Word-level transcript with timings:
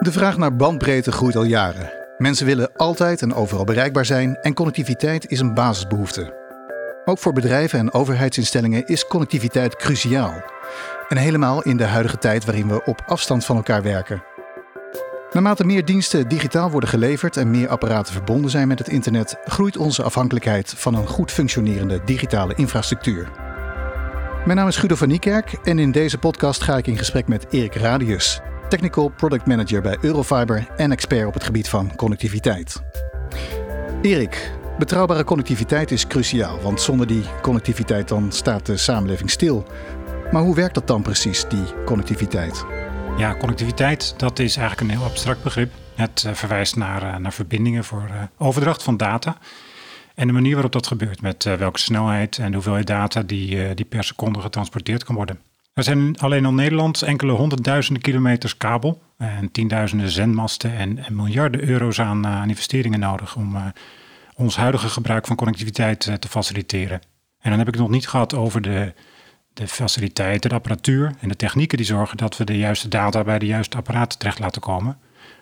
De 0.00 0.12
vraag 0.12 0.36
naar 0.36 0.56
bandbreedte 0.56 1.12
groeit 1.12 1.36
al 1.36 1.44
jaren. 1.44 1.92
Mensen 2.18 2.46
willen 2.46 2.70
altijd 2.76 3.22
en 3.22 3.34
overal 3.34 3.64
bereikbaar 3.64 4.04
zijn 4.04 4.36
en 4.36 4.54
connectiviteit 4.54 5.30
is 5.30 5.40
een 5.40 5.54
basisbehoefte. 5.54 6.40
Ook 7.04 7.18
voor 7.18 7.32
bedrijven 7.32 7.78
en 7.78 7.92
overheidsinstellingen 7.92 8.86
is 8.86 9.06
connectiviteit 9.06 9.76
cruciaal. 9.76 10.42
En 11.08 11.16
helemaal 11.16 11.62
in 11.62 11.76
de 11.76 11.84
huidige 11.84 12.18
tijd 12.18 12.44
waarin 12.44 12.68
we 12.68 12.84
op 12.84 13.02
afstand 13.06 13.44
van 13.44 13.56
elkaar 13.56 13.82
werken. 13.82 14.22
Naarmate 15.32 15.64
meer 15.64 15.84
diensten 15.84 16.28
digitaal 16.28 16.70
worden 16.70 16.88
geleverd 16.88 17.36
en 17.36 17.50
meer 17.50 17.68
apparaten 17.68 18.12
verbonden 18.12 18.50
zijn 18.50 18.68
met 18.68 18.78
het 18.78 18.88
internet, 18.88 19.36
groeit 19.44 19.76
onze 19.76 20.02
afhankelijkheid 20.02 20.74
van 20.76 20.94
een 20.94 21.06
goed 21.06 21.30
functionerende 21.30 22.00
digitale 22.04 22.54
infrastructuur. 22.54 23.51
Mijn 24.44 24.56
naam 24.56 24.68
is 24.68 24.76
Guido 24.76 24.94
van 24.94 25.08
Niekerk 25.08 25.52
en 25.52 25.78
in 25.78 25.90
deze 25.90 26.18
podcast 26.18 26.62
ga 26.62 26.76
ik 26.76 26.86
in 26.86 26.98
gesprek 26.98 27.28
met 27.28 27.46
Erik 27.50 27.74
Radius, 27.74 28.40
Technical 28.68 29.08
Product 29.08 29.46
Manager 29.46 29.82
bij 29.82 29.98
Eurofiber 30.00 30.66
en 30.76 30.92
expert 30.92 31.26
op 31.26 31.34
het 31.34 31.44
gebied 31.44 31.68
van 31.68 31.96
connectiviteit. 31.96 32.82
Erik, 34.02 34.52
betrouwbare 34.78 35.24
connectiviteit 35.24 35.90
is 35.90 36.06
cruciaal, 36.06 36.60
want 36.60 36.80
zonder 36.80 37.06
die 37.06 37.22
connectiviteit 37.42 38.08
dan 38.08 38.32
staat 38.32 38.66
de 38.66 38.76
samenleving 38.76 39.30
stil. 39.30 39.66
Maar 40.32 40.42
hoe 40.42 40.54
werkt 40.54 40.74
dat 40.74 40.86
dan 40.86 41.02
precies, 41.02 41.44
die 41.48 41.84
connectiviteit? 41.84 42.64
Ja, 43.16 43.36
connectiviteit, 43.36 44.14
dat 44.16 44.38
is 44.38 44.56
eigenlijk 44.56 44.90
een 44.90 44.98
heel 44.98 45.08
abstract 45.08 45.42
begrip. 45.42 45.72
Het 45.94 46.24
uh, 46.26 46.32
verwijst 46.32 46.76
naar, 46.76 47.02
uh, 47.02 47.16
naar 47.16 47.32
verbindingen 47.32 47.84
voor 47.84 48.08
uh, 48.08 48.22
overdracht 48.38 48.82
van 48.82 48.96
data. 48.96 49.36
En 50.14 50.26
de 50.26 50.32
manier 50.32 50.52
waarop 50.52 50.72
dat 50.72 50.86
gebeurt, 50.86 51.22
met 51.22 51.44
welke 51.44 51.78
snelheid 51.78 52.38
en 52.38 52.52
hoeveelheid 52.52 52.86
data 52.86 53.22
die, 53.22 53.74
die 53.74 53.84
per 53.84 54.04
seconde 54.04 54.40
getransporteerd 54.40 55.04
kan 55.04 55.14
worden. 55.14 55.38
Er 55.74 55.82
zijn 55.82 56.18
alleen 56.18 56.44
al 56.44 56.52
Nederland 56.52 57.02
enkele 57.02 57.32
honderdduizenden 57.32 58.02
kilometers 58.02 58.56
kabel 58.56 59.02
en 59.18 59.50
tienduizenden 59.50 60.10
zendmasten 60.10 60.76
en, 60.76 60.98
en 60.98 61.16
miljarden 61.16 61.68
euro's 61.68 62.00
aan, 62.00 62.26
aan, 62.26 62.48
investeringen 62.48 63.00
nodig 63.00 63.36
om 63.36 63.72
ons 64.34 64.56
huidige 64.56 64.88
gebruik 64.88 65.26
van 65.26 65.36
connectiviteit 65.36 66.00
te 66.00 66.28
faciliteren. 66.28 67.00
En 67.40 67.50
dan 67.50 67.58
heb 67.58 67.68
ik 67.68 67.74
het 67.74 67.82
nog 67.82 67.92
niet 67.92 68.08
gehad 68.08 68.34
over 68.34 68.62
de 68.62 68.92
de 69.52 69.68
faciliteiten, 69.68 70.50
de 70.50 70.56
apparatuur 70.56 71.14
en 71.20 71.28
de 71.28 71.36
technieken 71.36 71.76
die 71.76 71.86
zorgen 71.86 72.16
dat 72.16 72.36
we 72.36 72.44
de 72.44 72.58
juiste 72.58 72.88
data 72.88 73.24
bij 73.24 73.38
de 73.38 73.46
juiste 73.46 73.76
apparaten 73.76 74.18
terecht 74.18 74.38
laten 74.38 74.60
komen. 74.60 74.98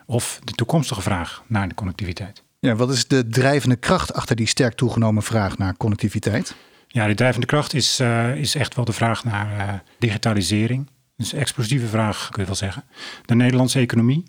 Of 0.07 0.41
de 0.45 0.53
toekomstige 0.53 1.03
vraag 1.03 1.45
naar 1.47 1.69
de 1.69 1.75
connectiviteit. 1.75 2.43
Ja, 2.61 2.75
wat 2.75 2.91
is 2.91 3.07
de 3.07 3.29
drijvende 3.29 3.77
kracht 3.77 4.15
achter 4.15 4.37
die 4.37 4.47
sterk 4.47 4.75
toegenomen 4.75 5.23
vraag 5.23 5.59
naar 5.59 5.77
connectiviteit? 5.77 6.55
Ja, 6.89 7.07
die 7.07 7.15
drijvende 7.15 7.47
kracht 7.47 7.75
is, 7.75 8.01
uh, 8.01 8.37
is 8.37 8.55
echt 8.55 8.75
wel 8.75 8.85
de 8.85 8.93
vraag 8.93 9.25
naar 9.25 9.69
uh, 9.69 9.75
digitalisering. 9.99 10.91
Dus 11.17 11.33
een 11.33 11.39
explosieve 11.39 11.87
vraag, 11.87 12.29
kun 12.31 12.41
je 12.41 12.47
wel 12.47 12.57
zeggen. 12.57 12.85
De 13.25 13.35
Nederlandse 13.35 13.79
economie 13.79 14.25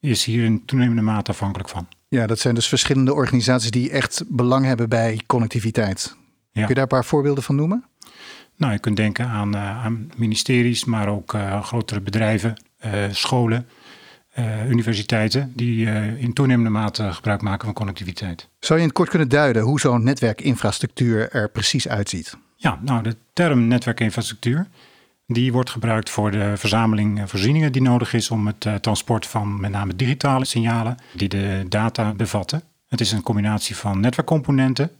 is 0.00 0.24
hier 0.24 0.44
in 0.44 0.64
toenemende 0.64 1.02
mate 1.02 1.30
afhankelijk 1.30 1.68
van. 1.68 1.88
Ja, 2.08 2.26
dat 2.26 2.38
zijn 2.38 2.54
dus 2.54 2.68
verschillende 2.68 3.14
organisaties 3.14 3.70
die 3.70 3.90
echt 3.90 4.22
belang 4.28 4.64
hebben 4.64 4.88
bij 4.88 5.20
connectiviteit. 5.26 6.16
Ja. 6.52 6.60
Kun 6.60 6.68
je 6.68 6.74
daar 6.74 6.82
een 6.82 6.88
paar 6.88 7.04
voorbeelden 7.04 7.44
van 7.44 7.56
noemen? 7.56 7.84
Nou, 8.56 8.72
je 8.72 8.78
kunt 8.78 8.96
denken 8.96 9.26
aan, 9.26 9.54
uh, 9.54 9.84
aan 9.84 10.10
ministeries, 10.16 10.84
maar 10.84 11.08
ook 11.08 11.36
grotere 11.62 12.00
bedrijven, 12.00 12.56
uh, 14.38 14.44
scholen, 14.44 14.70
universiteiten, 14.70 15.52
die 15.54 15.86
in 16.18 16.32
toenemende 16.32 16.70
mate 16.70 17.12
gebruik 17.12 17.42
maken 17.42 17.64
van 17.64 17.74
connectiviteit. 17.74 18.48
Zou 18.58 18.74
je 18.74 18.80
in 18.80 18.88
het 18.88 18.98
kort 18.98 19.08
kunnen 19.08 19.28
duiden 19.28 19.62
hoe 19.62 19.80
zo'n 19.80 20.04
netwerkinfrastructuur 20.04 21.30
er 21.30 21.50
precies 21.50 21.88
uitziet? 21.88 22.36
Ja, 22.56 22.78
nou, 22.82 23.02
de 23.02 23.16
term 23.32 23.66
netwerkinfrastructuur, 23.66 24.66
die 25.26 25.52
wordt 25.52 25.70
gebruikt 25.70 26.10
voor 26.10 26.30
de 26.30 26.52
verzameling 26.56 27.30
voorzieningen 27.30 27.72
die 27.72 27.82
nodig 27.82 28.12
is 28.12 28.30
om 28.30 28.46
het 28.46 28.82
transport 28.82 29.26
van 29.26 29.60
met 29.60 29.70
name 29.70 29.96
digitale 29.96 30.44
signalen 30.44 30.96
die 31.14 31.28
de 31.28 31.66
data 31.68 32.12
bevatten. 32.12 32.62
Het 32.88 33.00
is 33.00 33.12
een 33.12 33.22
combinatie 33.22 33.76
van 33.76 34.00
netwerkcomponenten, 34.00 34.90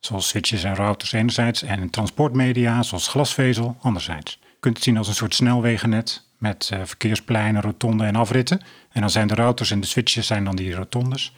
zoals 0.00 0.28
switches 0.28 0.64
en 0.64 0.74
routers 0.74 1.12
enerzijds 1.12 1.62
en 1.62 1.90
transportmedia 1.90 2.82
zoals 2.82 3.08
glasvezel 3.08 3.76
anderzijds. 3.80 4.38
Je 4.42 4.56
kunt 4.60 4.74
het 4.74 4.84
zien 4.84 4.96
als 4.96 5.08
een 5.08 5.14
soort 5.14 5.34
snelwegennet 5.34 6.24
met 6.42 6.70
uh, 6.72 6.80
verkeerspleinen, 6.84 7.62
rotonden 7.62 8.06
en 8.06 8.16
afritten. 8.16 8.60
En 8.90 9.00
dan 9.00 9.10
zijn 9.10 9.26
de 9.26 9.34
routers 9.34 9.70
en 9.70 9.80
de 9.80 9.86
switches 9.86 10.26
zijn 10.26 10.44
dan 10.44 10.56
die 10.56 10.74
rotondes. 10.74 11.34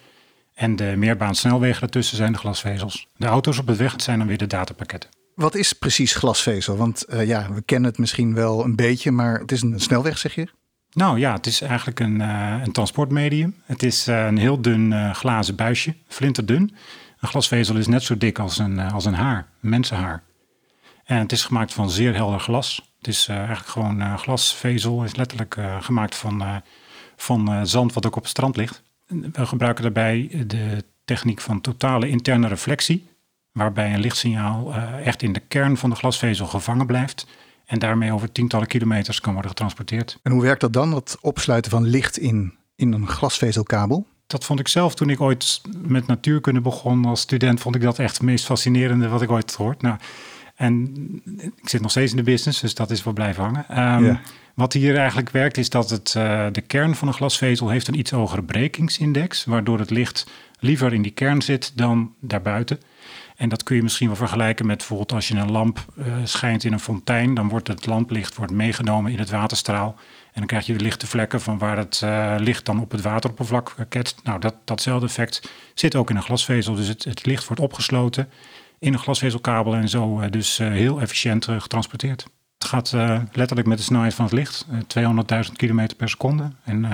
En 0.53 0.75
de 0.75 0.93
meerbaansnelwegen 0.97 1.81
ertussen 1.81 2.17
zijn 2.17 2.31
de 2.31 2.37
glasvezels. 2.37 3.07
De 3.15 3.25
auto's 3.25 3.57
op 3.57 3.67
het 3.67 3.77
weg 3.77 3.93
zijn 3.97 4.17
dan 4.17 4.27
weer 4.27 4.37
de 4.37 4.47
datapakketten. 4.47 5.09
Wat 5.35 5.55
is 5.55 5.73
precies 5.73 6.15
glasvezel? 6.15 6.77
Want 6.77 7.05
uh, 7.09 7.27
ja, 7.27 7.53
we 7.53 7.61
kennen 7.61 7.89
het 7.89 7.99
misschien 7.99 8.33
wel 8.33 8.63
een 8.63 8.75
beetje, 8.75 9.11
maar 9.11 9.39
het 9.39 9.51
is 9.51 9.61
een 9.61 9.79
snelweg, 9.79 10.17
zeg 10.17 10.35
je? 10.35 10.47
Nou 10.91 11.19
ja, 11.19 11.33
het 11.33 11.45
is 11.45 11.61
eigenlijk 11.61 11.99
een, 11.99 12.19
uh, 12.19 12.61
een 12.63 12.71
transportmedium. 12.71 13.55
Het 13.65 13.83
is 13.83 14.07
een 14.07 14.37
heel 14.37 14.61
dun 14.61 15.15
glazen 15.15 15.55
buisje, 15.55 15.95
flinterdun. 16.07 16.75
Een 17.25 17.31
glasvezel 17.31 17.75
is 17.75 17.87
net 17.87 18.03
zo 18.03 18.17
dik 18.17 18.39
als 18.39 18.57
een, 18.57 18.79
eh, 18.79 18.93
als 18.93 19.05
een 19.05 19.13
haar, 19.13 19.47
een 19.61 19.69
mensenhaar. 19.69 20.23
En 21.03 21.17
het 21.17 21.31
is 21.31 21.43
gemaakt 21.43 21.73
van 21.73 21.89
zeer 21.89 22.15
helder 22.15 22.39
glas. 22.39 22.94
Het 23.05 23.13
is 23.13 23.27
uh, 23.27 23.35
eigenlijk 23.35 23.67
gewoon 23.67 24.01
uh, 24.01 24.17
glasvezel, 24.17 25.03
is 25.03 25.15
letterlijk 25.15 25.55
uh, 25.55 25.81
gemaakt 25.81 26.15
van, 26.15 26.61
van 27.15 27.67
zand 27.67 27.93
wat 27.93 28.05
ook 28.05 28.15
op 28.15 28.21
het 28.21 28.31
strand 28.31 28.55
ligt. 28.55 28.81
We 29.07 29.45
gebruiken 29.45 29.83
daarbij 29.83 30.43
de 30.47 30.83
techniek 31.03 31.41
van 31.41 31.61
totale 31.61 32.09
interne 32.09 32.47
reflectie, 32.47 33.07
waarbij 33.51 33.93
een 33.93 33.99
lichtsignaal 33.99 34.73
echt 35.03 35.21
in 35.21 35.33
de 35.33 35.39
kern 35.39 35.77
van 35.77 35.89
de 35.89 35.95
glasvezel 35.95 36.45
gevangen 36.45 36.85
blijft 36.85 37.27
en 37.65 37.79
daarmee 37.79 38.13
over 38.13 38.31
tientallen 38.31 38.67
kilometers 38.67 39.21
kan 39.21 39.33
worden 39.33 39.51
getransporteerd. 39.51 40.19
En 40.23 40.31
hoe 40.31 40.41
werkt 40.41 40.61
dat 40.61 40.73
dan, 40.73 40.93
het 40.93 41.17
opsluiten 41.21 41.71
van 41.71 41.83
licht 41.83 42.17
in, 42.17 42.53
in 42.75 42.93
een 42.93 43.07
glasvezelkabel? 43.07 44.07
dat 44.27 44.45
vond 44.45 44.59
ik 44.59 44.67
zelf 44.67 44.95
toen 44.95 45.09
ik 45.09 45.21
ooit 45.21 45.61
met 45.77 46.07
natuurkunde 46.07 46.61
begon 46.61 47.05
als 47.05 47.21
student, 47.21 47.59
vond 47.59 47.75
ik 47.75 47.81
dat 47.81 47.99
echt 47.99 48.13
het 48.13 48.21
meest 48.21 48.45
fascinerende 48.45 49.07
wat 49.07 49.21
ik 49.21 49.31
ooit 49.31 49.55
gehoord. 49.55 49.81
Nou, 49.81 49.97
en 50.55 50.95
ik 51.61 51.69
zit 51.69 51.81
nog 51.81 51.91
steeds 51.91 52.11
in 52.11 52.17
de 52.17 52.23
business, 52.23 52.61
dus 52.61 52.73
dat 52.73 52.91
is 52.91 53.03
wel 53.03 53.13
blijven 53.13 53.43
hangen. 53.43 54.09
Um, 54.09 54.19
Wat 54.55 54.73
hier 54.73 54.97
eigenlijk 54.97 55.29
werkt, 55.29 55.57
is 55.57 55.69
dat 55.69 55.89
het, 55.89 56.13
uh, 56.17 56.45
de 56.51 56.61
kern 56.61 56.95
van 56.95 57.07
een 57.07 57.13
glasvezel 57.13 57.69
heeft 57.69 57.87
een 57.87 57.99
iets 57.99 58.11
hogere 58.11 58.43
brekingsindex, 58.43 59.45
waardoor 59.45 59.79
het 59.79 59.89
licht 59.89 60.27
liever 60.59 60.93
in 60.93 61.01
die 61.01 61.11
kern 61.11 61.41
zit 61.41 61.77
dan 61.77 62.13
daarbuiten. 62.19 62.79
En 63.35 63.49
dat 63.49 63.63
kun 63.63 63.75
je 63.75 63.83
misschien 63.83 64.07
wel 64.07 64.15
vergelijken 64.15 64.65
met 64.65 64.77
bijvoorbeeld 64.77 65.11
als 65.11 65.27
je 65.27 65.35
een 65.35 65.51
lamp 65.51 65.85
uh, 65.97 66.05
schijnt 66.23 66.63
in 66.63 66.73
een 66.73 66.79
fontein, 66.79 67.33
dan 67.33 67.49
wordt 67.49 67.67
het 67.67 67.85
lamplicht 67.85 68.35
wordt 68.35 68.51
meegenomen 68.51 69.11
in 69.11 69.19
het 69.19 69.29
waterstraal. 69.29 69.95
En 70.25 70.41
dan 70.41 70.45
krijg 70.45 70.65
je 70.65 70.77
de 70.77 70.83
lichte 70.83 71.07
vlekken 71.07 71.41
van 71.41 71.57
waar 71.57 71.77
het 71.77 72.01
uh, 72.03 72.35
licht 72.37 72.65
dan 72.65 72.79
op 72.79 72.91
het 72.91 73.01
wateroppervlak 73.01 73.75
ketst. 73.89 74.19
Nou, 74.23 74.39
dat, 74.39 74.55
datzelfde 74.63 75.05
effect 75.05 75.49
zit 75.73 75.95
ook 75.95 76.09
in 76.09 76.15
een 76.15 76.23
glasvezel. 76.23 76.75
Dus 76.75 76.87
het, 76.87 77.03
het 77.03 77.25
licht 77.25 77.47
wordt 77.47 77.61
opgesloten 77.61 78.29
in 78.79 78.93
een 78.93 78.99
glasvezelkabel 78.99 79.75
en 79.75 79.89
zo 79.89 80.19
uh, 80.19 80.25
dus 80.29 80.59
uh, 80.59 80.67
heel 80.67 81.01
efficiënt 81.01 81.45
getransporteerd. 81.45 82.27
Het 82.57 82.67
gaat 82.67 82.91
letterlijk 83.31 83.67
met 83.67 83.77
de 83.77 83.83
snelheid 83.83 84.13
van 84.13 84.25
het 84.25 84.33
licht, 84.33 84.65
200.000 85.47 85.51
km 85.55 85.87
per 85.97 86.09
seconde. 86.09 86.51
En 86.63 86.85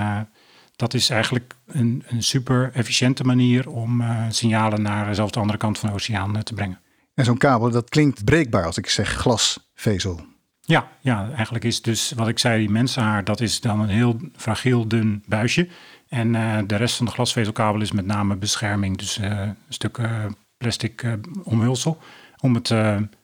dat 0.76 0.94
is 0.94 1.10
eigenlijk 1.10 1.54
een, 1.66 2.04
een 2.06 2.22
super 2.22 2.70
efficiënte 2.74 3.24
manier 3.24 3.68
om 3.68 4.02
signalen 4.28 4.82
naar 4.82 5.14
zelfs 5.14 5.32
de 5.32 5.40
andere 5.40 5.58
kant 5.58 5.78
van 5.78 5.88
de 5.88 5.94
oceaan 5.94 6.42
te 6.42 6.54
brengen. 6.54 6.80
En 7.14 7.24
zo'n 7.24 7.38
kabel, 7.38 7.70
dat 7.70 7.88
klinkt 7.88 8.24
breekbaar 8.24 8.66
als 8.66 8.78
ik 8.78 8.88
zeg 8.88 9.08
glasvezel. 9.08 10.20
Ja, 10.60 10.88
ja, 11.00 11.30
eigenlijk 11.34 11.64
is 11.64 11.82
dus 11.82 12.12
wat 12.16 12.28
ik 12.28 12.38
zei, 12.38 12.58
die 12.58 12.70
mensenhaar, 12.70 13.24
dat 13.24 13.40
is 13.40 13.60
dan 13.60 13.80
een 13.80 13.88
heel 13.88 14.20
fragiel 14.36 14.88
dun 14.88 15.22
buisje. 15.26 15.68
En 16.08 16.34
uh, 16.34 16.58
de 16.66 16.76
rest 16.76 16.96
van 16.96 17.06
de 17.06 17.12
glasvezelkabel 17.12 17.80
is 17.80 17.92
met 17.92 18.06
name 18.06 18.36
bescherming, 18.36 18.98
dus 18.98 19.18
uh, 19.18 19.40
een 19.40 19.56
stuk 19.68 19.98
uh, 19.98 20.24
plastic 20.62 21.04
omhulsel, 21.44 21.98
om 22.40 22.54
het 22.54 22.74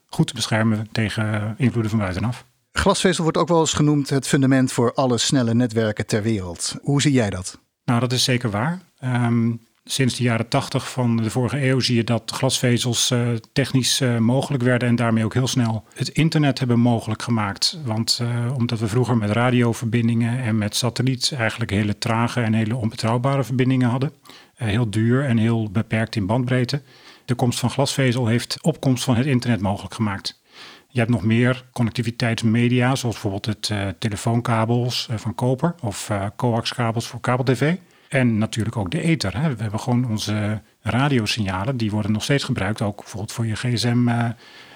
goed 0.07 0.27
te 0.27 0.35
beschermen 0.35 0.89
tegen 0.93 1.55
invloeden 1.59 1.91
van 1.91 2.01
buitenaf. 2.01 2.45
Glasvezel 2.73 3.23
wordt 3.23 3.39
ook 3.39 3.49
wel 3.49 3.61
eens 3.61 3.73
genoemd 3.73 4.11
het 4.11 4.27
fundament 4.27 4.73
voor 4.73 4.95
alle 4.95 5.19
snelle 5.19 5.55
netwerken 5.55 6.07
ter 6.07 6.23
wereld. 6.23 6.77
Hoe 6.83 7.03
zie 7.03 7.13
jij 7.13 7.31
dat? 7.31 7.59
Nou, 7.85 8.01
dat 8.01 8.13
is 8.13 8.25
zeker 8.25 8.51
waar. 8.51 8.81
Um, 9.05 9.61
sinds 9.85 10.17
de 10.17 10.23
jaren 10.23 10.49
80 10.49 10.91
van 10.91 11.17
de 11.17 11.31
vorige 11.31 11.67
eeuw 11.67 11.81
zie 11.81 11.97
je 11.97 12.05
dat 12.05 12.31
glasvezels 12.31 13.11
uh, 13.11 13.29
technisch 13.53 14.01
uh, 14.01 14.19
mogelijk 14.19 14.63
werden 14.63 14.89
en 14.89 14.97
daarmee 14.97 15.25
ook 15.25 15.35
heel 15.35 15.47
snel 15.47 15.85
het 15.95 16.09
internet 16.09 16.59
hebben 16.59 16.81
mogelijk 16.81 17.23
gemaakt. 17.23 17.79
Want 17.85 18.19
uh, 18.23 18.55
omdat 18.57 18.79
we 18.79 18.89
vroeger 18.89 19.17
met 19.17 19.31
radioverbindingen 19.31 20.43
en 20.43 20.59
met 20.59 20.77
satelliet 20.77 21.33
eigenlijk 21.37 21.71
hele 21.71 21.99
trage 21.99 22.41
en 22.41 22.53
hele 22.53 22.77
onbetrouwbare 22.77 23.45
verbindingen 23.45 23.89
hadden, 23.89 24.13
heel 24.55 24.91
duur 24.91 25.25
en 25.25 25.39
heel 25.39 25.71
beperkt 25.71 26.17
in 26.17 26.27
bandbreedte. 26.27 26.83
De 27.29 27.35
komst 27.35 27.59
van 27.59 27.71
glasvezel 27.71 28.27
heeft 28.27 28.59
opkomst 28.63 29.05
van 29.05 29.17
het 29.17 29.27
internet 29.27 29.61
mogelijk 29.61 29.95
gemaakt. 29.95 30.41
Je 30.89 30.99
hebt 30.99 31.11
nog 31.11 31.23
meer 31.23 31.65
connectiviteitsmedia, 31.73 32.95
zoals 32.95 33.21
bijvoorbeeld 33.21 33.47
het 33.47 33.73
telefoonkabels 33.99 35.09
van 35.15 35.35
koper 35.35 35.75
of 35.81 36.11
coaxkabels 36.37 37.07
voor 37.07 37.21
kabel-tv. 37.21 37.75
En 38.09 38.39
natuurlijk 38.39 38.77
ook 38.77 38.91
de 38.91 39.01
ether. 39.01 39.41
Hè. 39.41 39.57
We 39.57 39.63
hebben 39.63 39.81
gewoon 39.81 40.07
onze 40.11 40.63
radiosignalen, 40.81 41.77
die 41.77 41.91
worden 41.91 42.13
nog 42.13 42.23
steeds 42.23 42.45
gebruikt, 42.45 42.83
ook 42.83 42.97
bijvoorbeeld 42.97 43.33
voor 43.33 43.47
je 43.47 43.55
gsm 43.55 44.09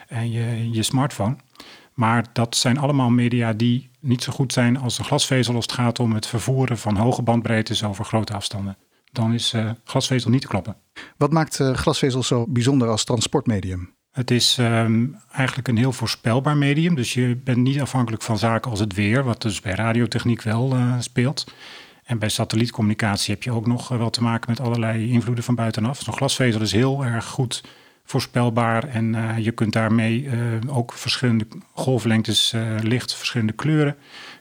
en 0.09 0.31
je, 0.31 0.71
je 0.73 0.83
smartphone. 0.83 1.37
Maar 1.95 2.25
dat 2.33 2.57
zijn 2.57 2.79
allemaal 2.79 3.11
media 3.11 3.53
die 3.53 3.91
niet 4.01 4.23
zo 4.23 4.33
goed 4.33 4.53
zijn 4.53 4.79
als 4.79 4.99
een 4.99 5.05
glasvezel 5.05 5.55
als 5.55 5.65
het 5.65 5.75
gaat 5.75 6.01
om 6.01 6.13
het 6.13 6.27
vervoeren 6.27 6.79
van 6.79 6.97
hoge 6.97 7.23
bandbreedtes 7.23 7.85
over 7.85 8.05
grote 8.05 8.33
afstanden. 8.33 8.77
Dan 9.13 9.33
is 9.33 9.55
glasvezel 9.85 10.31
niet 10.31 10.41
te 10.41 10.49
kloppen. 10.49 10.77
Wat 11.23 11.33
maakt 11.33 11.59
uh, 11.59 11.75
glasvezel 11.75 12.23
zo 12.23 12.47
bijzonder 12.49 12.89
als 12.89 13.05
transportmedium? 13.05 13.95
Het 14.11 14.31
is 14.31 14.57
um, 14.61 15.17
eigenlijk 15.33 15.69
een 15.69 15.77
heel 15.77 15.93
voorspelbaar 15.93 16.57
medium. 16.57 16.95
Dus 16.95 17.15
je 17.15 17.37
bent 17.45 17.59
niet 17.59 17.81
afhankelijk 17.81 18.23
van 18.23 18.39
zaken 18.39 18.71
als 18.71 18.81
het 18.81 18.95
weer, 18.95 19.25
wat 19.25 19.43
dus 19.43 19.61
bij 19.61 19.75
radiotechniek 19.75 20.43
wel 20.43 20.77
uh, 20.77 20.95
speelt. 21.01 21.53
En 22.05 22.19
bij 22.19 22.29
satellietcommunicatie 22.29 23.35
heb 23.35 23.43
je 23.43 23.53
ook 23.53 23.67
nog 23.67 23.89
wel 23.89 24.11
te 24.11 24.23
maken 24.23 24.51
met 24.51 24.61
allerlei 24.61 25.11
invloeden 25.11 25.45
van 25.45 25.55
buitenaf. 25.55 26.01
Zo'n 26.01 26.15
glasvezel 26.15 26.61
is 26.61 26.73
heel 26.73 27.05
erg 27.05 27.25
goed 27.25 27.65
voorspelbaar 28.05 28.89
en 28.89 29.15
uh, 29.15 29.39
je 29.39 29.53
kunt 29.53 29.73
daarmee 29.73 30.23
uh, 30.23 30.33
ook 30.67 30.93
verschillende 30.93 31.47
golflengtes 31.73 32.53
uh, 32.53 32.77
licht, 32.81 33.15
verschillende 33.15 33.53
kleuren, 33.53 33.97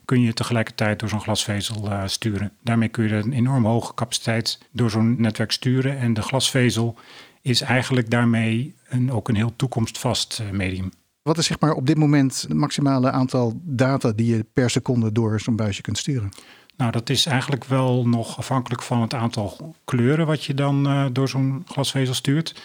kun 0.05 0.21
je 0.21 0.33
tegelijkertijd 0.33 0.99
door 0.99 1.09
zo'n 1.09 1.21
glasvezel 1.21 1.89
sturen. 2.05 2.51
Daarmee 2.63 2.89
kun 2.89 3.07
je 3.07 3.15
een 3.15 3.33
enorm 3.33 3.65
hoge 3.65 3.93
capaciteit 3.93 4.59
door 4.71 4.89
zo'n 4.89 5.21
netwerk 5.21 5.51
sturen 5.51 5.97
en 5.97 6.13
de 6.13 6.21
glasvezel 6.21 6.95
is 7.41 7.61
eigenlijk 7.61 8.09
daarmee 8.09 8.75
een, 8.89 9.11
ook 9.11 9.29
een 9.29 9.35
heel 9.35 9.53
toekomstvast 9.55 10.41
medium. 10.51 10.91
Wat 11.21 11.37
is 11.37 11.45
zeg 11.45 11.59
maar 11.59 11.73
op 11.73 11.87
dit 11.87 11.97
moment 11.97 12.41
het 12.41 12.53
maximale 12.53 13.11
aantal 13.11 13.59
data 13.63 14.11
die 14.11 14.35
je 14.35 14.45
per 14.53 14.69
seconde 14.69 15.11
door 15.11 15.39
zo'n 15.39 15.55
buisje 15.55 15.81
kunt 15.81 15.97
sturen? 15.97 16.29
Nou, 16.77 16.91
dat 16.91 17.09
is 17.09 17.25
eigenlijk 17.25 17.65
wel 17.65 18.07
nog 18.07 18.37
afhankelijk 18.37 18.81
van 18.81 19.01
het 19.01 19.13
aantal 19.13 19.75
kleuren 19.85 20.25
wat 20.25 20.43
je 20.43 20.53
dan 20.53 21.09
door 21.13 21.29
zo'n 21.29 21.63
glasvezel 21.65 22.13
stuurt. 22.13 22.55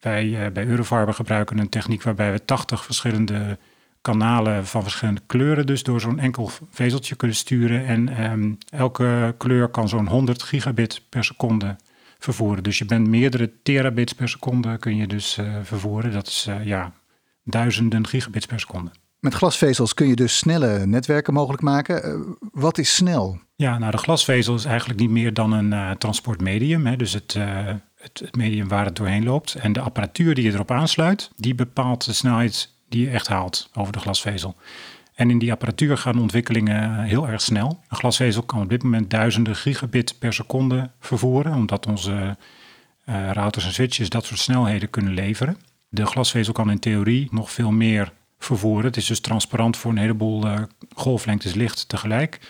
Wij 0.00 0.26
uh, 0.26 0.52
bij 0.52 0.66
Eurofiber 0.66 1.14
gebruiken 1.14 1.58
een 1.58 1.68
techniek 1.68 2.02
waarbij 2.02 2.32
we 2.32 2.44
80 2.44 2.84
verschillende 2.84 3.58
kanalen 4.00 4.66
van 4.66 4.82
verschillende 4.82 5.20
kleuren 5.26 5.66
dus 5.66 5.82
door 5.82 6.00
zo'n 6.00 6.18
enkel 6.18 6.50
vezeltje 6.70 7.16
kunnen 7.16 7.36
sturen. 7.36 7.86
En 7.86 8.30
um, 8.30 8.58
elke 8.70 9.34
kleur 9.38 9.68
kan 9.68 9.88
zo'n 9.88 10.08
100 10.08 10.42
gigabit 10.42 11.02
per 11.08 11.24
seconde 11.24 11.76
vervoeren. 12.18 12.62
Dus 12.62 12.78
je 12.78 12.84
bent 12.84 13.08
meerdere 13.08 13.52
terabits 13.62 14.12
per 14.12 14.28
seconde 14.28 14.78
kun 14.78 14.96
je 14.96 15.06
dus 15.06 15.38
uh, 15.38 15.56
vervoeren. 15.62 16.12
Dat 16.12 16.26
is 16.26 16.46
uh, 16.48 16.64
ja, 16.66 16.92
duizenden 17.44 18.06
gigabits 18.06 18.46
per 18.46 18.60
seconde. 18.60 18.90
Met 19.18 19.34
glasvezels 19.34 19.94
kun 19.94 20.08
je 20.08 20.16
dus 20.16 20.38
snelle 20.38 20.86
netwerken 20.86 21.32
mogelijk 21.32 21.62
maken. 21.62 22.24
wat 22.52 22.78
is 22.78 22.94
snel? 22.94 23.38
Ja, 23.56 23.78
nou 23.78 23.90
de 23.90 23.98
glasvezel 23.98 24.54
is 24.54 24.64
eigenlijk 24.64 25.00
niet 25.00 25.10
meer 25.10 25.34
dan 25.34 25.52
een 25.52 25.98
transportmedium. 25.98 26.86
Hè. 26.86 26.96
Dus 26.96 27.12
het 27.12 27.38
het, 28.00 28.36
medium 28.36 28.68
waar 28.68 28.84
het 28.84 28.96
doorheen 28.96 29.24
loopt. 29.24 29.54
En 29.54 29.72
de 29.72 29.80
apparatuur 29.80 30.34
die 30.34 30.44
je 30.44 30.52
erop 30.52 30.70
aansluit, 30.70 31.30
die 31.36 31.54
bepaalt 31.54 32.04
de 32.04 32.12
snelheid 32.12 32.72
die 32.88 33.04
je 33.04 33.10
echt 33.10 33.28
haalt 33.28 33.70
over 33.74 33.92
de 33.92 33.98
glasvezel. 33.98 34.56
En 35.14 35.30
in 35.30 35.38
die 35.38 35.52
apparatuur 35.52 35.98
gaan 35.98 36.20
ontwikkelingen 36.20 37.02
heel 37.02 37.28
erg 37.28 37.40
snel. 37.40 37.80
Een 37.88 37.96
glasvezel 37.96 38.42
kan 38.42 38.62
op 38.62 38.68
dit 38.68 38.82
moment 38.82 39.10
duizenden 39.10 39.56
gigabit 39.56 40.18
per 40.18 40.32
seconde 40.32 40.90
vervoeren, 41.00 41.54
omdat 41.54 41.86
onze 41.86 42.36
uh, 43.06 43.30
routers 43.32 43.64
en 43.64 43.72
switches 43.72 44.08
dat 44.08 44.24
soort 44.24 44.40
snelheden 44.40 44.90
kunnen 44.90 45.14
leveren. 45.14 45.56
De 45.88 46.06
glasvezel 46.06 46.52
kan 46.52 46.70
in 46.70 46.78
theorie 46.78 47.28
nog 47.30 47.50
veel 47.50 47.70
meer 47.70 48.12
vervoeren. 48.38 48.84
Het 48.84 48.96
is 48.96 49.06
dus 49.06 49.20
transparant 49.20 49.76
voor 49.76 49.90
een 49.90 49.98
heleboel 49.98 50.46
uh, 50.46 50.58
golflengtes 50.94 51.54
licht 51.54 51.88
tegelijk. 51.88 52.40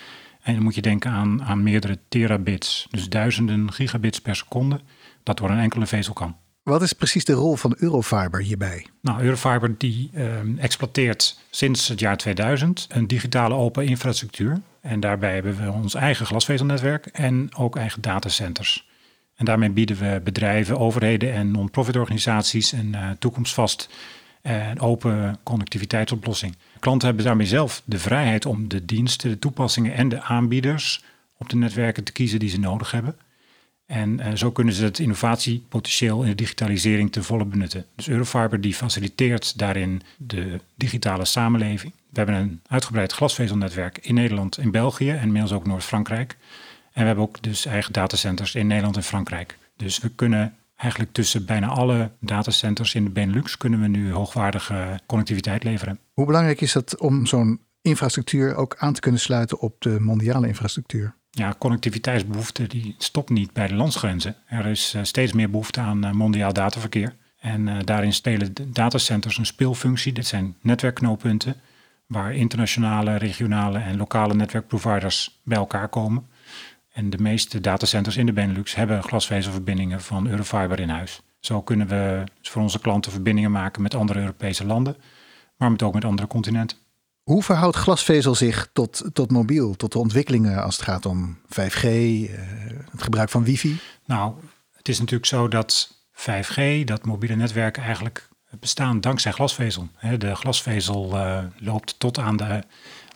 En 0.41 0.53
dan 0.53 0.63
moet 0.63 0.75
je 0.75 0.81
denken 0.81 1.11
aan, 1.11 1.43
aan 1.43 1.63
meerdere 1.63 1.99
terabits, 2.07 2.87
dus 2.91 3.09
duizenden 3.09 3.71
gigabits 3.71 4.21
per 4.21 4.35
seconde 4.35 4.79
dat 5.23 5.37
door 5.37 5.49
een 5.49 5.59
enkele 5.59 5.85
vezel 5.85 6.13
kan. 6.13 6.35
Wat 6.63 6.81
is 6.81 6.93
precies 6.93 7.25
de 7.25 7.33
rol 7.33 7.55
van 7.55 7.75
Eurofiber 7.77 8.41
hierbij? 8.41 8.85
Nou, 9.01 9.21
Eurofiber 9.21 9.77
die 9.77 10.09
uh, 10.13 10.23
exploiteert 10.57 11.39
sinds 11.49 11.87
het 11.87 11.99
jaar 11.99 12.17
2000 12.17 12.87
een 12.89 13.07
digitale 13.07 13.55
open 13.55 13.85
infrastructuur. 13.85 14.61
En 14.81 14.99
daarbij 14.99 15.33
hebben 15.33 15.63
we 15.63 15.71
ons 15.71 15.93
eigen 15.93 16.25
glasvezelnetwerk 16.25 17.05
en 17.05 17.55
ook 17.55 17.75
eigen 17.75 18.01
datacenters. 18.01 18.89
En 19.35 19.45
daarmee 19.45 19.69
bieden 19.69 19.97
we 19.97 20.21
bedrijven, 20.23 20.79
overheden 20.79 21.33
en 21.33 21.51
non-profit 21.51 21.95
organisaties 21.95 22.71
een 22.71 22.93
uh, 22.93 23.09
toekomstvast 23.19 23.89
en 24.41 24.79
open 24.79 25.39
connectiviteitsoplossing. 25.43 26.55
Klanten 26.79 27.07
hebben 27.07 27.25
daarmee 27.25 27.47
zelf 27.47 27.81
de 27.85 27.99
vrijheid 27.99 28.45
om 28.45 28.67
de 28.67 28.85
diensten, 28.85 29.29
de 29.29 29.39
toepassingen 29.39 29.93
en 29.93 30.09
de 30.09 30.21
aanbieders 30.21 31.03
op 31.37 31.49
de 31.49 31.55
netwerken 31.55 32.03
te 32.03 32.11
kiezen 32.11 32.39
die 32.39 32.49
ze 32.49 32.59
nodig 32.59 32.91
hebben. 32.91 33.15
En 33.91 34.19
uh, 34.19 34.27
zo 34.33 34.51
kunnen 34.51 34.73
ze 34.73 34.83
het 34.83 34.99
innovatiepotentieel 34.99 36.21
in 36.21 36.29
de 36.29 36.35
digitalisering 36.35 37.11
ten 37.11 37.23
volle 37.23 37.45
benutten. 37.45 37.85
Dus 37.95 38.09
Eurofiber 38.09 38.61
die 38.61 38.73
faciliteert 38.73 39.57
daarin 39.57 40.01
de 40.17 40.59
digitale 40.75 41.25
samenleving. 41.25 41.93
We 42.09 42.17
hebben 42.17 42.35
een 42.35 42.61
uitgebreid 42.67 43.11
glasvezelnetwerk 43.11 43.97
in 43.97 44.13
Nederland, 44.13 44.57
in 44.57 44.71
België 44.71 45.09
en 45.09 45.21
inmiddels 45.21 45.51
ook 45.51 45.65
Noord-Frankrijk. 45.65 46.37
En 46.93 47.01
we 47.01 47.05
hebben 47.05 47.23
ook 47.23 47.41
dus 47.41 47.65
eigen 47.65 47.93
datacenters 47.93 48.55
in 48.55 48.67
Nederland 48.67 48.95
en 48.95 49.03
Frankrijk. 49.03 49.57
Dus 49.77 49.99
we 49.99 50.09
kunnen 50.09 50.55
eigenlijk 50.75 51.13
tussen 51.13 51.45
bijna 51.45 51.67
alle 51.67 52.11
datacenters 52.19 52.95
in 52.95 53.03
de 53.03 53.09
Benelux 53.09 53.57
kunnen 53.57 53.81
we 53.81 53.87
nu 53.87 54.11
hoogwaardige 54.11 54.99
connectiviteit 55.05 55.63
leveren. 55.63 55.99
Hoe 56.13 56.25
belangrijk 56.25 56.61
is 56.61 56.73
het 56.73 56.99
om 56.99 57.25
zo'n 57.25 57.59
infrastructuur 57.81 58.55
ook 58.55 58.75
aan 58.77 58.93
te 58.93 59.01
kunnen 59.01 59.21
sluiten 59.21 59.59
op 59.59 59.81
de 59.81 59.99
mondiale 59.99 60.47
infrastructuur? 60.47 61.19
Ja, 61.31 61.55
connectiviteitsbehoefte 61.57 62.67
die 62.67 62.95
stopt 62.97 63.29
niet 63.29 63.53
bij 63.53 63.67
de 63.67 63.75
landsgrenzen. 63.75 64.35
Er 64.45 64.65
is 64.65 64.93
uh, 64.95 65.03
steeds 65.03 65.33
meer 65.33 65.49
behoefte 65.49 65.79
aan 65.79 66.05
uh, 66.05 66.11
mondiaal 66.11 66.53
dataverkeer. 66.53 67.15
En 67.39 67.67
uh, 67.67 67.77
daarin 67.83 68.13
spelen 68.13 68.53
datacenters 68.67 69.37
een 69.37 69.45
speelfunctie. 69.45 70.13
Dit 70.13 70.27
zijn 70.27 70.55
netwerkknooppunten 70.61 71.55
waar 72.05 72.35
internationale, 72.35 73.15
regionale 73.15 73.79
en 73.79 73.97
lokale 73.97 74.33
netwerkproviders 74.33 75.39
bij 75.43 75.57
elkaar 75.57 75.89
komen. 75.89 76.27
En 76.93 77.09
de 77.09 77.17
meeste 77.17 77.61
datacenters 77.61 78.17
in 78.17 78.25
de 78.25 78.33
Benelux 78.33 78.75
hebben 78.75 79.03
glasvezelverbindingen 79.03 80.01
van 80.01 80.27
Eurofiber 80.27 80.79
in 80.79 80.89
huis. 80.89 81.21
Zo 81.39 81.61
kunnen 81.61 81.87
we 81.87 82.23
voor 82.41 82.61
onze 82.61 82.79
klanten 82.79 83.11
verbindingen 83.11 83.51
maken 83.51 83.81
met 83.81 83.95
andere 83.95 84.19
Europese 84.19 84.65
landen, 84.65 84.95
maar 85.57 85.71
ook 85.83 85.93
met 85.93 86.05
andere 86.05 86.27
continenten. 86.27 86.77
Hoe 87.23 87.43
verhoudt 87.43 87.75
glasvezel 87.75 88.35
zich 88.35 88.69
tot, 88.73 89.03
tot 89.13 89.31
mobiel, 89.31 89.75
tot 89.75 89.91
de 89.91 89.99
ontwikkelingen 89.99 90.63
als 90.63 90.75
het 90.75 90.85
gaat 90.85 91.05
om 91.05 91.39
5G, 91.45 91.83
uh, 91.83 92.33
eh, 92.33 92.39
het 92.91 93.03
gebruik 93.03 93.29
van 93.29 93.43
wifi? 93.43 93.79
Nou, 94.05 94.33
het 94.75 94.87
is 94.87 94.99
natuurlijk 94.99 95.25
zo 95.25 95.47
dat 95.47 95.95
5G, 96.13 96.83
dat 96.83 97.05
mobiele 97.05 97.35
netwerk 97.35 97.77
eigenlijk 97.77 98.29
bestaan 98.59 99.01
dankzij 99.01 99.31
glasvezel. 99.31 99.89
De 100.17 100.35
glasvezel 100.35 101.15
uh, 101.15 101.43
loopt 101.57 101.99
tot 101.99 102.17
aan 102.19 102.37
de, 102.37 102.63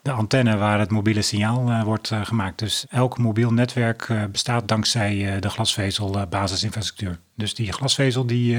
de 0.05 0.11
antenne 0.11 0.57
waar 0.57 0.79
het 0.79 0.91
mobiele 0.91 1.21
signaal 1.21 1.69
uh, 1.69 1.83
wordt 1.83 2.11
gemaakt. 2.23 2.59
Dus 2.59 2.85
elk 2.89 3.17
mobiel 3.17 3.53
netwerk 3.53 4.27
bestaat 4.31 4.67
dankzij 4.67 5.39
de 5.39 5.49
glasvezel 5.49 6.27
basisinfrastructuur. 6.29 7.19
Dus 7.35 7.55
die 7.55 7.71
glasvezel 7.71 8.25
die, 8.25 8.57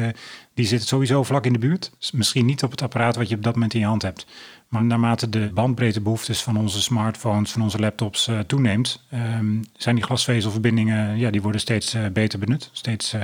die 0.55 0.67
zit 0.67 0.83
sowieso 0.83 1.23
vlak 1.23 1.47
in 1.47 1.53
de 1.53 1.59
buurt. 1.59 1.93
Misschien 2.13 2.47
niet 2.47 2.63
op 2.63 2.71
het 2.71 2.83
apparaat 2.83 3.17
wat 3.17 3.29
je 3.29 3.37
op 3.37 3.43
dat 3.43 3.55
moment 3.55 3.75
in 3.75 3.81
je 3.81 3.87
hand 3.87 4.03
hebt. 4.03 4.27
Maar 4.69 4.85
naarmate 4.85 5.29
de 5.29 5.51
bandbreedtebehoeftes 5.55 6.43
van 6.43 6.57
onze 6.57 6.83
smartphones, 6.83 7.53
van 7.53 7.63
onze 7.63 7.79
laptops 7.79 8.31
toeneemt, 8.47 9.03
um, 9.13 9.65
zijn 9.77 9.95
die 9.95 10.05
glasvezelverbindingen, 10.05 11.19
ja, 11.19 11.31
die 11.31 11.43
worden 11.43 11.61
steeds 11.61 11.97
beter 12.13 12.39
benut, 12.39 12.71
steeds 12.73 13.15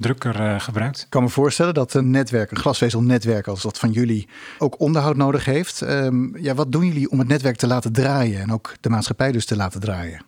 drukker 0.00 0.60
gebruikt. 0.60 1.00
Ik 1.00 1.10
kan 1.10 1.22
me 1.22 1.28
voorstellen 1.28 1.74
dat 1.74 1.94
een 1.94 2.10
netwerk, 2.10 2.50
een 2.50 2.56
glasvezelnetwerk 2.56 3.46
als 3.46 3.62
dat 3.62 3.78
van 3.78 3.90
jullie, 3.90 4.28
ook 4.58 4.80
onderhoud 4.80 5.16
nodig 5.16 5.44
heeft. 5.44 5.80
Um, 5.80 6.36
ja, 6.36 6.54
wat 6.54 6.72
doen 6.72 6.86
jullie 6.86 7.10
om 7.10 7.18
het 7.18 7.28
netwerk 7.28 7.56
te 7.56 7.66
laten 7.66 7.92
draaien 7.92 8.40
en 8.40 8.52
ook 8.52 8.74
de 8.80 8.88
maatschappij 8.88 9.32
dus 9.32 9.46
te 9.46 9.56
laten 9.56 9.80
draaien? 9.80 10.22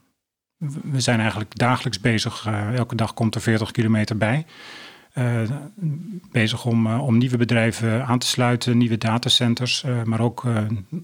We 0.82 1.00
zijn 1.00 1.20
eigenlijk 1.20 1.58
dagelijks 1.58 2.00
bezig. 2.00 2.46
elke 2.74 2.94
dag 2.94 3.14
komt 3.14 3.34
er 3.34 3.40
40 3.40 3.70
kilometer 3.70 4.16
bij. 4.16 4.46
Uh, 5.14 5.40
bezig 6.30 6.64
om, 6.64 6.86
uh, 6.86 7.02
om 7.06 7.18
nieuwe 7.18 7.36
bedrijven 7.36 8.06
aan 8.06 8.18
te 8.18 8.26
sluiten, 8.26 8.78
nieuwe 8.78 8.98
datacenters, 8.98 9.84
maar 10.04 10.20
ook, 10.20 10.44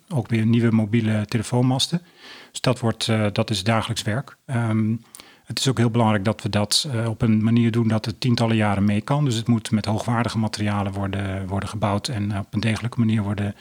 ook 0.08 0.28
weer 0.28 0.46
nieuwe 0.46 0.70
mobiele 0.70 1.25
telefoonmasten. 1.26 2.02
Dus 2.50 2.60
dat, 2.60 2.80
wordt, 2.80 3.06
dat 3.32 3.50
is 3.50 3.64
dagelijks 3.64 4.02
werk. 4.02 4.37
Um, 4.46 5.00
het 5.48 5.58
is 5.58 5.68
ook 5.68 5.78
heel 5.78 5.90
belangrijk 5.90 6.24
dat 6.24 6.42
we 6.42 6.48
dat 6.48 6.88
op 7.06 7.22
een 7.22 7.44
manier 7.44 7.70
doen 7.70 7.88
dat 7.88 8.04
het 8.04 8.20
tientallen 8.20 8.56
jaren 8.56 8.84
mee 8.84 9.00
kan. 9.00 9.24
Dus 9.24 9.34
het 9.34 9.48
moet 9.48 9.70
met 9.70 9.84
hoogwaardige 9.84 10.38
materialen 10.38 10.92
worden, 10.92 11.46
worden 11.46 11.68
gebouwd 11.68 12.08
en 12.08 12.38
op 12.38 12.54
een 12.54 12.60
degelijke 12.60 12.98
manier 12.98 13.22
worden, 13.22 13.54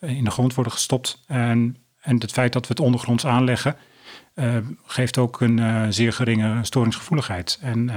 in 0.00 0.24
de 0.24 0.30
grond 0.30 0.54
worden 0.54 0.72
gestopt. 0.72 1.22
En, 1.26 1.76
en 2.00 2.20
het 2.20 2.32
feit 2.32 2.52
dat 2.52 2.62
we 2.62 2.68
het 2.68 2.80
ondergronds 2.80 3.26
aanleggen, 3.26 3.76
geeft 4.84 5.18
ook 5.18 5.40
een 5.40 5.92
zeer 5.92 6.12
geringe 6.12 6.64
storingsgevoeligheid. 6.64 7.58
En 7.60 7.90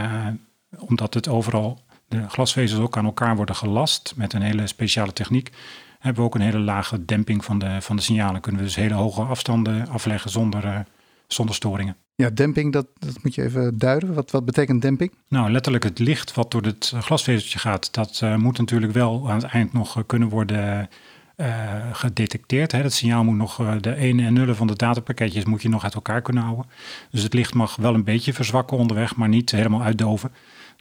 omdat 0.77 1.13
het 1.13 1.27
overal 1.27 1.83
de 2.07 2.29
glasvezels 2.29 2.81
ook 2.81 2.97
aan 2.97 3.05
elkaar 3.05 3.35
worden 3.35 3.55
gelast 3.55 4.13
met 4.15 4.33
een 4.33 4.41
hele 4.41 4.67
speciale 4.67 5.13
techniek, 5.13 5.51
hebben 5.99 6.21
we 6.21 6.27
ook 6.27 6.35
een 6.35 6.41
hele 6.41 6.59
lage 6.59 7.05
demping 7.05 7.45
van 7.45 7.59
de, 7.59 7.81
van 7.81 7.95
de 7.95 8.01
signalen. 8.01 8.41
Kunnen 8.41 8.61
we 8.61 8.67
dus 8.67 8.75
hele 8.75 8.93
hoge 8.93 9.21
afstanden 9.21 9.87
afleggen 9.87 10.29
zonder, 10.29 10.85
zonder 11.33 11.55
storingen. 11.55 11.95
Ja, 12.15 12.29
demping, 12.29 12.73
dat, 12.73 12.87
dat 12.99 13.23
moet 13.23 13.35
je 13.35 13.43
even 13.43 13.77
duiden. 13.77 14.13
Wat, 14.13 14.31
wat 14.31 14.45
betekent 14.45 14.81
demping? 14.81 15.11
Nou, 15.27 15.51
letterlijk 15.51 15.83
het 15.83 15.99
licht 15.99 16.33
wat 16.33 16.51
door 16.51 16.61
het 16.61 16.93
glasvezeltje 16.99 17.59
gaat, 17.59 17.93
dat 17.93 18.21
uh, 18.23 18.35
moet 18.35 18.57
natuurlijk 18.57 18.93
wel 18.93 19.29
aan 19.29 19.35
het 19.41 19.51
eind 19.51 19.73
nog 19.73 20.03
kunnen 20.05 20.29
worden 20.29 20.89
gedetecteerd. 21.91 22.71
Hè. 22.71 22.81
Dat 22.81 22.93
signaal 22.93 23.23
moet 23.23 23.35
nog, 23.35 23.79
de 23.81 23.95
ene 23.95 24.25
en 24.25 24.33
nullen 24.33 24.55
van 24.55 24.67
de 24.67 24.75
datapakketjes 24.75 25.45
moet 25.45 25.61
je 25.61 25.69
nog 25.69 25.83
uit 25.83 25.93
elkaar 25.93 26.21
kunnen 26.21 26.43
houden. 26.43 26.65
Dus 27.11 27.23
het 27.23 27.33
licht 27.33 27.53
mag 27.53 27.75
wel 27.75 27.93
een 27.93 28.03
beetje 28.03 28.33
verzwakken 28.33 28.77
onderweg, 28.77 29.15
maar 29.15 29.29
niet 29.29 29.51
helemaal 29.51 29.81
uitdoven. 29.81 30.31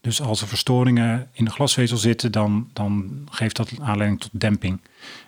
Dus 0.00 0.22
als 0.22 0.40
er 0.40 0.48
verstoringen 0.48 1.28
in 1.32 1.44
de 1.44 1.50
glasvezel 1.50 1.96
zitten, 1.96 2.32
dan, 2.32 2.68
dan 2.72 3.10
geeft 3.30 3.56
dat 3.56 3.72
aanleiding 3.80 4.20
tot 4.20 4.30
demping. 4.32 4.80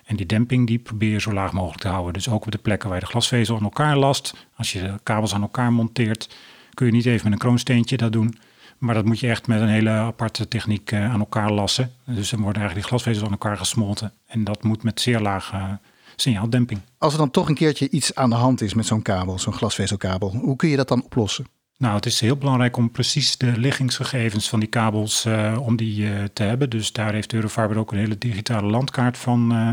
En 0.04 0.16
die 0.16 0.26
demping 0.26 0.66
die 0.66 0.78
probeer 0.78 1.10
je 1.10 1.20
zo 1.20 1.32
laag 1.32 1.52
mogelijk 1.52 1.80
te 1.80 1.88
houden. 1.88 2.12
Dus 2.12 2.28
ook 2.28 2.44
op 2.44 2.52
de 2.52 2.58
plekken 2.58 2.88
waar 2.88 2.98
je 2.98 3.04
de 3.04 3.10
glasvezel 3.10 3.56
aan 3.56 3.62
elkaar 3.62 3.96
last, 3.96 4.34
als 4.56 4.72
je 4.72 4.94
kabels 5.02 5.34
aan 5.34 5.42
elkaar 5.42 5.72
monteert, 5.72 6.36
kun 6.74 6.86
je 6.86 6.92
niet 6.92 7.06
even 7.06 7.24
met 7.24 7.32
een 7.32 7.38
kroonsteentje 7.38 7.96
dat 7.96 8.12
doen. 8.12 8.38
Maar 8.78 8.94
dat 8.94 9.04
moet 9.04 9.20
je 9.20 9.28
echt 9.28 9.46
met 9.46 9.60
een 9.60 9.68
hele 9.68 9.90
aparte 9.90 10.48
techniek 10.48 10.92
eh, 10.92 11.12
aan 11.12 11.20
elkaar 11.20 11.52
lassen. 11.52 11.92
Dus 12.04 12.30
dan 12.30 12.40
worden 12.40 12.62
eigenlijk 12.62 12.74
die 12.74 12.98
glasvezels 12.98 13.24
aan 13.26 13.32
elkaar 13.32 13.56
gesmolten. 13.56 14.12
En 14.26 14.44
dat 14.44 14.62
moet 14.62 14.82
met 14.82 15.00
zeer 15.00 15.20
lage 15.20 15.56
uh, 15.56 15.72
signaaldemping. 16.16 16.80
Als 16.98 17.12
er 17.12 17.18
dan 17.18 17.30
toch 17.30 17.48
een 17.48 17.54
keertje 17.54 17.90
iets 17.90 18.14
aan 18.14 18.30
de 18.30 18.36
hand 18.36 18.60
is 18.60 18.74
met 18.74 18.86
zo'n 18.86 19.02
kabel, 19.02 19.38
zo'n 19.38 19.52
glasvezelkabel, 19.52 20.30
hoe 20.30 20.56
kun 20.56 20.68
je 20.68 20.76
dat 20.76 20.88
dan 20.88 21.04
oplossen? 21.04 21.46
Nou, 21.80 21.94
het 21.94 22.06
is 22.06 22.20
heel 22.20 22.36
belangrijk 22.36 22.76
om 22.76 22.90
precies 22.90 23.36
de 23.36 23.58
liggingsgegevens 23.58 24.48
van 24.48 24.60
die 24.60 24.68
kabels 24.68 25.26
uh, 25.26 25.58
om 25.60 25.76
die 25.76 26.02
uh, 26.02 26.24
te 26.32 26.42
hebben. 26.42 26.70
Dus 26.70 26.92
daar 26.92 27.12
heeft 27.12 27.32
Eurofiber 27.32 27.78
ook 27.78 27.92
een 27.92 27.98
hele 27.98 28.18
digitale 28.18 28.70
landkaart 28.70 29.18
van 29.18 29.52
uh, 29.52 29.70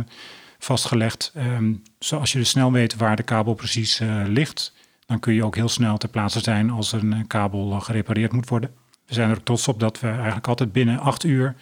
vastgelegd. 0.59 1.33
Um, 1.37 1.83
zoals 1.99 2.31
je 2.31 2.37
dus 2.37 2.49
snel 2.49 2.71
weet 2.71 2.95
waar 2.95 3.15
de 3.15 3.23
kabel 3.23 3.53
precies 3.53 4.01
ligt, 4.25 4.73
dan 5.05 5.19
kun 5.19 5.33
je 5.33 5.45
ook 5.45 5.55
heel 5.55 5.69
snel 5.69 5.97
ter 5.97 6.09
plaatse 6.09 6.39
zijn 6.39 6.69
als 6.69 6.91
een 6.91 7.27
kabel 7.27 7.79
gerepareerd 7.79 8.31
moet 8.31 8.49
worden. 8.49 8.71
We 9.05 9.13
zijn 9.13 9.29
er 9.29 9.43
trots 9.43 9.67
op 9.67 9.79
dat 9.79 9.99
we 9.99 10.07
eigenlijk 10.07 10.47
altijd 10.47 10.71
binnen 10.71 10.99
acht 10.99 11.23
uur 11.23 11.55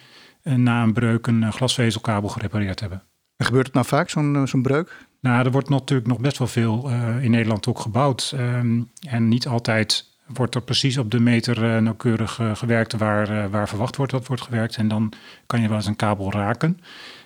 na 0.44 0.84
een 0.84 0.94
breuk 0.94 1.28
een 1.28 1.54
glasvezelkabel 1.54 2.30
gerepareerd 2.30 2.80
hebben. 2.80 3.04
En 3.38 3.46
gebeurt 3.46 3.66
het 3.66 3.76
nou 3.76 3.86
vaak, 3.86 4.10
zo'n 4.10 4.48
zo'n 4.48 4.62
breuk? 4.62 5.08
Nou, 5.22 5.46
er 5.46 5.52
wordt 5.52 5.70
natuurlijk 5.70 6.08
nog 6.08 6.20
best 6.20 6.38
wel 6.38 6.48
veel 6.48 6.90
in 7.22 7.32
Nederland 7.32 7.68
ook 7.68 7.80
gebouwd. 7.80 8.34
Um, 8.36 8.90
en 9.08 9.28
niet 9.28 9.48
altijd 9.48 10.14
wordt 10.26 10.56
er 10.56 10.62
precies 10.62 10.98
op 10.98 11.12
de 11.12 11.20
meter 11.20 11.64
uh, 11.64 11.82
nauwkeurig 11.82 12.40
uh, 12.40 12.56
gewerkt 12.56 12.94
waar, 12.94 13.32
uh, 13.32 13.46
waar 13.52 13.68
verwacht 13.68 13.96
wordt 13.96 14.12
dat 14.12 14.28
wordt 14.28 14.42
gewerkt. 14.42 14.76
En 14.76 14.88
dan 14.88 15.14
kan 15.46 15.62
je 15.62 15.68
wel 15.68 15.78
eens 15.78 15.86
een 15.86 15.96
kabel 15.96 16.32
raken. 16.32 16.80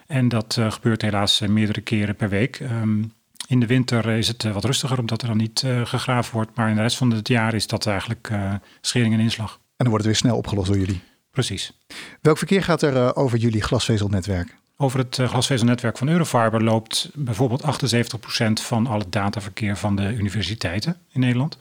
En 0.08 0.28
dat 0.28 0.58
gebeurt 0.70 1.02
helaas 1.02 1.40
meerdere 1.40 1.82
keren 1.82 2.16
per 2.16 2.30
week. 2.30 2.60
Um, 2.60 3.14
in 3.48 3.60
de 3.60 3.66
winter 3.66 4.08
is 4.08 4.28
het 4.28 4.44
wat 4.44 4.64
rustiger 4.64 5.00
omdat 5.00 5.22
er 5.22 5.28
dan 5.28 5.38
niet 5.38 5.66
gegraven 5.84 6.34
wordt. 6.34 6.56
Maar 6.56 6.70
in 6.70 6.76
de 6.76 6.82
rest 6.82 6.98
van 6.98 7.12
het 7.12 7.28
jaar 7.28 7.54
is 7.54 7.68
dat 7.68 7.88
eigenlijk 7.88 8.32
schering 8.82 9.14
en 9.14 9.20
inslag. 9.20 9.52
En 9.54 9.60
dan 9.78 9.88
wordt 9.88 10.04
het 10.04 10.14
weer 10.14 10.22
snel 10.22 10.38
opgelost 10.38 10.68
door 10.68 10.78
jullie? 10.78 11.02
Precies. 11.32 11.72
Welk 12.22 12.38
verkeer 12.38 12.64
gaat 12.64 12.82
er 12.82 13.16
over 13.16 13.38
jullie 13.38 13.62
glasvezelnetwerk? 13.62 14.56
Over 14.78 15.00
het 15.00 15.16
glasvezelnetwerk 15.16 15.98
van 15.98 16.10
Eurofiber 16.10 16.64
loopt 16.64 17.10
bijvoorbeeld 17.14 17.64
78% 17.64 17.66
van 18.54 18.88
al 18.88 19.00
het 19.00 19.12
dataverkeer 19.12 19.78
van 19.78 19.96
de 19.96 20.14
universiteiten 20.14 20.98
in 21.12 21.20
Nederland. 21.20 21.58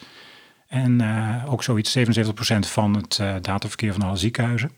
En 0.69 1.03
uh, 1.03 1.45
ook 1.53 1.63
zoiets 1.63 1.99
77% 1.99 2.01
van 2.59 2.97
het 2.97 3.19
uh, 3.21 3.35
dataverkeer 3.41 3.93
van 3.93 4.03
alle 4.03 4.17
ziekenhuizen. 4.17 4.71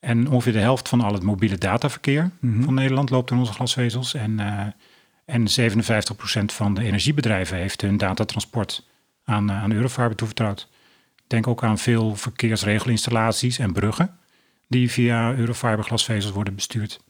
En 0.00 0.28
ongeveer 0.28 0.52
de 0.52 0.58
helft 0.58 0.88
van 0.88 1.00
al 1.00 1.12
het 1.12 1.22
mobiele 1.22 1.58
dataverkeer 1.58 2.30
mm 2.40 2.52
-hmm. 2.52 2.62
van 2.62 2.74
Nederland 2.74 3.10
loopt 3.10 3.30
in 3.30 3.38
onze 3.38 3.52
glasvezels. 3.52 4.14
En, 4.14 4.40
uh, 4.40 4.66
en 5.24 5.72
57% 6.40 6.44
van 6.44 6.74
de 6.74 6.82
energiebedrijven 6.82 7.56
heeft 7.56 7.80
hun 7.80 7.96
datatransport 7.96 8.86
aan, 9.24 9.52
aan 9.52 9.72
Eurofiber 9.72 10.14
toevertrouwd. 10.14 10.68
Denk 11.26 11.46
ook 11.46 11.64
aan 11.64 11.78
veel 11.78 12.16
verkeersregelinstallaties 12.16 13.58
en 13.58 13.72
bruggen 13.72 14.18
die 14.68 14.90
via 14.90 15.34
Eurofiber 15.34 15.84
glasvezels 15.84 16.32
worden 16.32 16.54
bestuurd. 16.54 17.00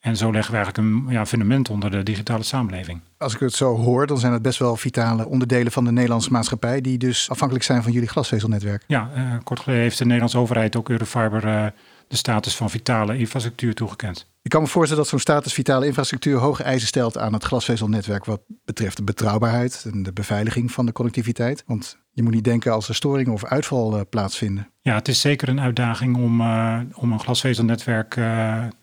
En 0.00 0.16
zo 0.16 0.32
leggen 0.32 0.50
we 0.52 0.56
eigenlijk 0.56 0.88
een 0.88 1.12
ja, 1.12 1.26
fundament 1.26 1.70
onder 1.70 1.90
de 1.90 2.02
digitale 2.02 2.42
samenleving. 2.42 3.00
Als 3.16 3.34
ik 3.34 3.40
het 3.40 3.52
zo 3.52 3.76
hoor, 3.76 4.06
dan 4.06 4.18
zijn 4.18 4.32
het 4.32 4.42
best 4.42 4.58
wel 4.58 4.76
vitale 4.76 5.28
onderdelen 5.28 5.72
van 5.72 5.84
de 5.84 5.92
Nederlandse 5.92 6.30
maatschappij, 6.30 6.80
die 6.80 6.98
dus 6.98 7.30
afhankelijk 7.30 7.64
zijn 7.64 7.82
van 7.82 7.92
jullie 7.92 8.08
glasvezelnetwerk. 8.08 8.84
Ja, 8.86 9.10
uh, 9.16 9.34
kort 9.44 9.60
geleden 9.60 9.82
heeft 9.82 9.98
de 9.98 10.04
Nederlandse 10.04 10.38
overheid 10.38 10.76
ook 10.76 10.88
Eurofiber 10.88 11.44
uh, 11.44 11.66
de 12.08 12.16
status 12.16 12.56
van 12.56 12.70
vitale 12.70 13.18
infrastructuur 13.18 13.74
toegekend. 13.74 14.26
Ik 14.42 14.50
kan 14.50 14.62
me 14.62 14.68
voorstellen 14.68 15.02
dat 15.02 15.10
zo'n 15.10 15.20
status 15.20 15.52
vitale 15.52 15.86
infrastructuur 15.86 16.38
hoge 16.38 16.62
eisen 16.62 16.88
stelt 16.88 17.18
aan 17.18 17.32
het 17.32 17.44
glasvezelnetwerk 17.44 18.24
wat 18.24 18.40
betreft 18.64 18.96
de 18.96 19.02
betrouwbaarheid 19.02 19.86
en 19.92 20.02
de 20.02 20.12
beveiliging 20.12 20.72
van 20.72 20.86
de 20.86 20.92
connectiviteit. 20.92 21.62
Want 21.66 21.98
je 22.10 22.22
moet 22.22 22.32
niet 22.32 22.44
denken 22.44 22.72
als 22.72 22.88
er 22.88 22.94
storingen 22.94 23.32
of 23.32 23.44
uitval 23.44 23.96
uh, 23.96 24.00
plaatsvinden. 24.10 24.70
Ja, 24.80 24.94
het 24.94 25.08
is 25.08 25.20
zeker 25.20 25.48
een 25.48 25.60
uitdaging 25.60 26.16
om, 26.16 26.40
uh, 26.40 26.80
om 26.94 27.12
een 27.12 27.20
glasvezelnetwerk 27.20 28.16
uh, 28.16 28.24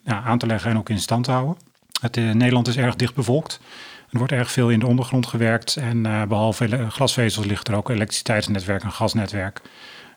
ja, 0.04 0.24
aan 0.24 0.38
te 0.38 0.46
leggen 0.46 0.72
en 0.72 0.78
ook 0.78 0.90
in 0.90 1.00
stand 1.00 1.24
te 1.24 1.32
houden. 1.32 1.58
Het, 2.02 2.16
Nederland 2.16 2.68
is 2.68 2.78
erg 2.78 2.96
dicht 2.96 3.16
bevolkt. 3.16 3.60
Er 4.10 4.18
wordt 4.18 4.34
erg 4.34 4.52
veel 4.52 4.70
in 4.70 4.80
de 4.80 4.88
ondergrond 4.88 5.28
gewerkt. 5.28 5.76
En 5.76 6.02
behalve 6.02 6.88
glasvezels 6.90 7.46
ligt 7.46 7.68
er 7.68 7.76
ook 7.76 7.90
elektriciteitsnetwerk 7.90 8.84
en 8.84 8.92
gasnetwerk. 8.92 9.62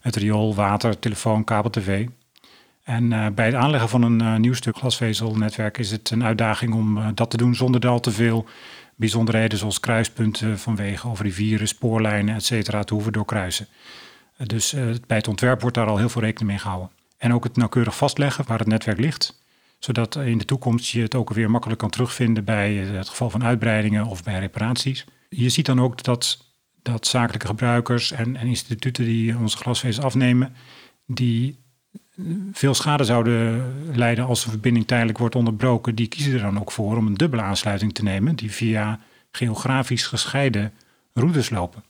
Het 0.00 0.16
riool, 0.16 0.54
water, 0.54 0.98
telefoon, 0.98 1.44
kabel, 1.44 1.70
tv. 1.70 2.06
En 2.88 3.11
uh, 3.11 3.26
bij 3.35 3.47
het 3.47 3.54
aanleggen 3.54 3.88
van 3.88 4.02
een 4.02 4.23
uh, 4.23 4.37
nieuw 4.37 4.54
stuk 4.54 4.76
glasvezelnetwerk 4.76 5.78
is 5.78 5.90
het 5.90 6.11
een 6.11 6.25
uitdaging 6.25 6.75
om 6.75 6.99
uh, 6.99 7.09
dat 7.14 7.30
te 7.30 7.37
doen 7.37 7.54
zonder 7.54 7.85
er 7.85 7.88
al 7.88 8.00
te 8.00 8.11
veel 8.11 8.47
bijzonderheden 8.97 9.59
zoals 9.59 9.80
kruispunten 9.80 10.59
van 10.59 10.76
wegen 10.76 11.11
of 11.11 11.21
rivieren, 11.21 11.68
spoorlijnen, 11.68 12.35
et 12.35 12.45
cetera, 12.45 12.83
te 12.83 12.95
hoeven 12.95 13.12
doorkruisen. 13.12 13.66
dus 14.37 14.75
bij 15.07 15.16
het 15.16 15.28
ontwerp 15.28 15.61
wordt 15.61 15.76
daar 15.76 15.87
al 15.87 15.97
heel 15.97 16.09
veel 16.09 16.23
rekening 16.23 16.50
mee 16.50 16.61
gehouden. 16.61 16.90
En 17.18 17.33
ook 17.33 17.45
het 17.45 17.57
nauwkeurig 17.57 17.97
vastleggen 17.97 18.45
waar 18.47 18.59
het 18.59 18.68
netwerk 18.68 18.99
ligt, 18.99 19.42
zodat 19.78 20.16
in 20.16 20.38
de 20.38 20.45
toekomst 20.45 20.88
je 20.88 21.02
het 21.02 21.14
ook 21.14 21.33
weer 21.33 21.50
makkelijk 21.50 21.80
kan 21.80 21.90
terugvinden 21.90 22.45
bij 22.45 22.75
het 22.75 23.09
geval 23.09 23.30
van 23.30 23.45
uitbreidingen 23.45 24.07
of 24.07 24.23
bij 24.23 24.38
reparaties. 24.38 25.04
Je 25.28 25.49
ziet 25.49 25.66
dan 25.66 25.80
ook 25.80 26.02
dat, 26.02 26.45
dat 26.83 27.07
zakelijke 27.07 27.47
gebruikers 27.47 28.12
en, 28.12 28.37
en 28.37 28.47
instituten 28.47 29.04
die 29.04 29.37
onze 29.37 29.57
glasvezels 29.57 30.04
afnemen, 30.04 30.54
die 31.07 31.66
veel 32.52 32.75
schade 32.75 33.04
zouden 33.04 33.72
leiden 33.94 34.26
als 34.26 34.44
de 34.44 34.50
verbinding 34.50 34.87
tijdelijk 34.87 35.18
wordt 35.18 35.34
onderbroken, 35.34 35.94
die 35.94 36.08
kiezen 36.08 36.32
er 36.32 36.40
dan 36.40 36.60
ook 36.60 36.72
voor 36.72 36.96
om 36.96 37.06
een 37.06 37.14
dubbele 37.14 37.42
aansluiting 37.42 37.94
te 37.94 38.02
nemen, 38.02 38.37
die 38.37 38.52
via 38.52 39.00
geografisch 39.30 40.06
gescheiden 40.06 40.72
routes 41.14 41.50
lopen. 41.50 41.82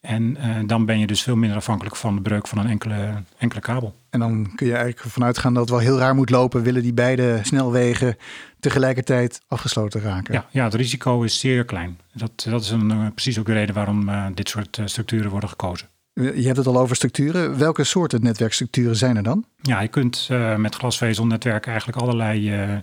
En 0.00 0.36
uh, 0.36 0.56
dan 0.66 0.86
ben 0.86 0.98
je 0.98 1.06
dus 1.06 1.22
veel 1.22 1.36
minder 1.36 1.58
afhankelijk 1.58 1.96
van 1.96 2.14
de 2.14 2.22
breuk 2.22 2.46
van 2.46 2.58
een 2.58 2.66
enkele, 2.66 3.22
enkele 3.38 3.60
kabel. 3.60 3.94
En 4.10 4.20
dan 4.20 4.52
kun 4.54 4.66
je 4.66 4.74
eigenlijk 4.74 5.12
vanuit 5.12 5.38
gaan 5.38 5.52
dat 5.54 5.62
het 5.62 5.70
wel 5.70 5.80
heel 5.80 5.98
raar 5.98 6.14
moet 6.14 6.30
lopen, 6.30 6.62
willen 6.62 6.82
die 6.82 6.92
beide 6.92 7.40
snelwegen 7.42 8.16
tegelijkertijd 8.60 9.40
afgesloten 9.48 10.00
raken. 10.00 10.34
Ja, 10.34 10.46
ja 10.50 10.64
het 10.64 10.74
risico 10.74 11.22
is 11.22 11.38
zeer 11.38 11.64
klein. 11.64 11.98
Dat, 12.12 12.46
dat 12.48 12.62
is 12.62 12.70
een, 12.70 12.90
uh, 12.90 13.06
precies 13.14 13.38
ook 13.38 13.46
de 13.46 13.52
reden 13.52 13.74
waarom 13.74 14.08
uh, 14.08 14.26
dit 14.34 14.48
soort 14.48 14.80
structuren 14.84 15.30
worden 15.30 15.48
gekozen. 15.48 15.88
Je 16.12 16.42
hebt 16.42 16.56
het 16.56 16.66
al 16.66 16.78
over 16.78 16.96
structuren. 16.96 17.58
Welke 17.58 17.84
soorten 17.84 18.22
netwerkstructuren 18.22 18.96
zijn 18.96 19.16
er 19.16 19.22
dan? 19.22 19.44
Ja, 19.62 19.80
je 19.80 19.88
kunt 19.88 20.28
uh, 20.30 20.56
met 20.56 20.74
glasvezelnetwerken 20.74 21.70
eigenlijk 21.70 22.02
allerlei 22.02 22.62
uh, 22.62 22.76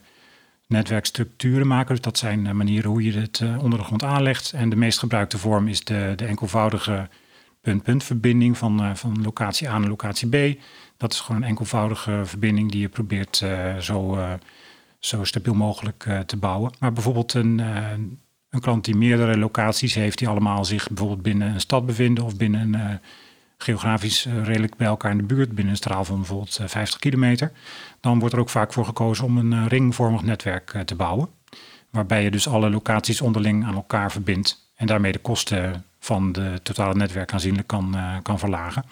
netwerkstructuren 0.67 1.67
maken. 1.67 1.95
Dus 1.95 2.03
dat 2.03 2.17
zijn 2.17 2.45
uh, 2.45 2.51
manieren 2.51 2.89
hoe 2.89 3.03
je 3.03 3.13
het 3.13 3.43
onder 3.61 3.79
de 3.79 3.85
grond 3.85 4.03
aanlegt. 4.03 4.51
En 4.51 4.69
de 4.69 4.75
meest 4.75 4.99
gebruikte 4.99 5.37
vorm 5.37 5.67
is 5.67 5.83
de, 5.83 6.13
de 6.15 6.25
enkelvoudige 6.25 7.09
punt-punt 7.61 8.03
verbinding 8.03 8.57
van, 8.57 8.97
van 8.97 9.21
locatie 9.23 9.69
A 9.69 9.77
naar 9.77 9.89
locatie 9.89 10.27
B. 10.27 10.59
Dat 10.97 11.13
is 11.13 11.19
gewoon 11.19 11.41
een 11.41 11.47
enkelvoudige 11.47 12.21
verbinding 12.23 12.71
die 12.71 12.81
je 12.81 12.89
probeert 12.89 13.45
zo, 13.79 14.17
zo 14.99 15.23
stabiel 15.23 15.53
mogelijk 15.53 16.09
te 16.25 16.37
bouwen. 16.37 16.71
Maar 16.79 16.93
bijvoorbeeld 16.93 17.33
een, 17.33 17.61
een 18.49 18.59
klant 18.59 18.85
die 18.85 18.95
meerdere 18.95 19.37
locaties 19.37 19.93
heeft, 19.93 20.17
die 20.17 20.27
allemaal 20.27 20.65
zich 20.65 20.87
bijvoorbeeld 20.87 21.21
binnen 21.21 21.53
een 21.53 21.61
stad 21.61 21.85
bevinden 21.85 22.23
of 22.23 22.37
binnen 22.37 22.73
een 22.73 22.99
geografisch 23.57 24.25
eh, 24.25 24.43
redelijk 24.43 24.75
bij 24.75 24.87
elkaar 24.87 25.11
in 25.11 25.17
de 25.17 25.23
buurt, 25.23 25.49
binnen 25.49 25.69
een 25.73 25.77
straal 25.79 26.05
van 26.05 26.15
bijvoorbeeld 26.15 26.59
50 26.65 26.93
eh, 26.93 26.99
kilometer, 26.99 27.51
dan 27.99 28.19
wordt 28.19 28.33
er 28.33 28.39
ook 28.39 28.49
vaak 28.49 28.73
voor 28.73 28.85
gekozen 28.85 29.25
om 29.25 29.37
een 29.37 29.53
eh, 29.53 29.65
ringvormig 29.67 30.21
netwerk 30.21 30.81
te 30.85 30.95
bouwen. 30.95 31.29
Waarbij 31.89 32.23
je 32.23 32.31
dus 32.31 32.47
alle 32.47 32.69
locaties 32.69 33.21
onderling 33.21 33.65
aan 33.65 33.75
elkaar 33.75 34.11
verbindt 34.11 34.71
en 34.75 34.87
daarmee 34.87 35.11
de 35.11 35.19
kosten 35.19 35.85
van 35.99 36.31
de 36.31 36.59
totale 36.63 36.95
netwerk 36.95 37.33
aanzienlijk 37.33 37.67
kan, 37.67 37.95
kan 38.23 38.39
verlagen. 38.39 38.83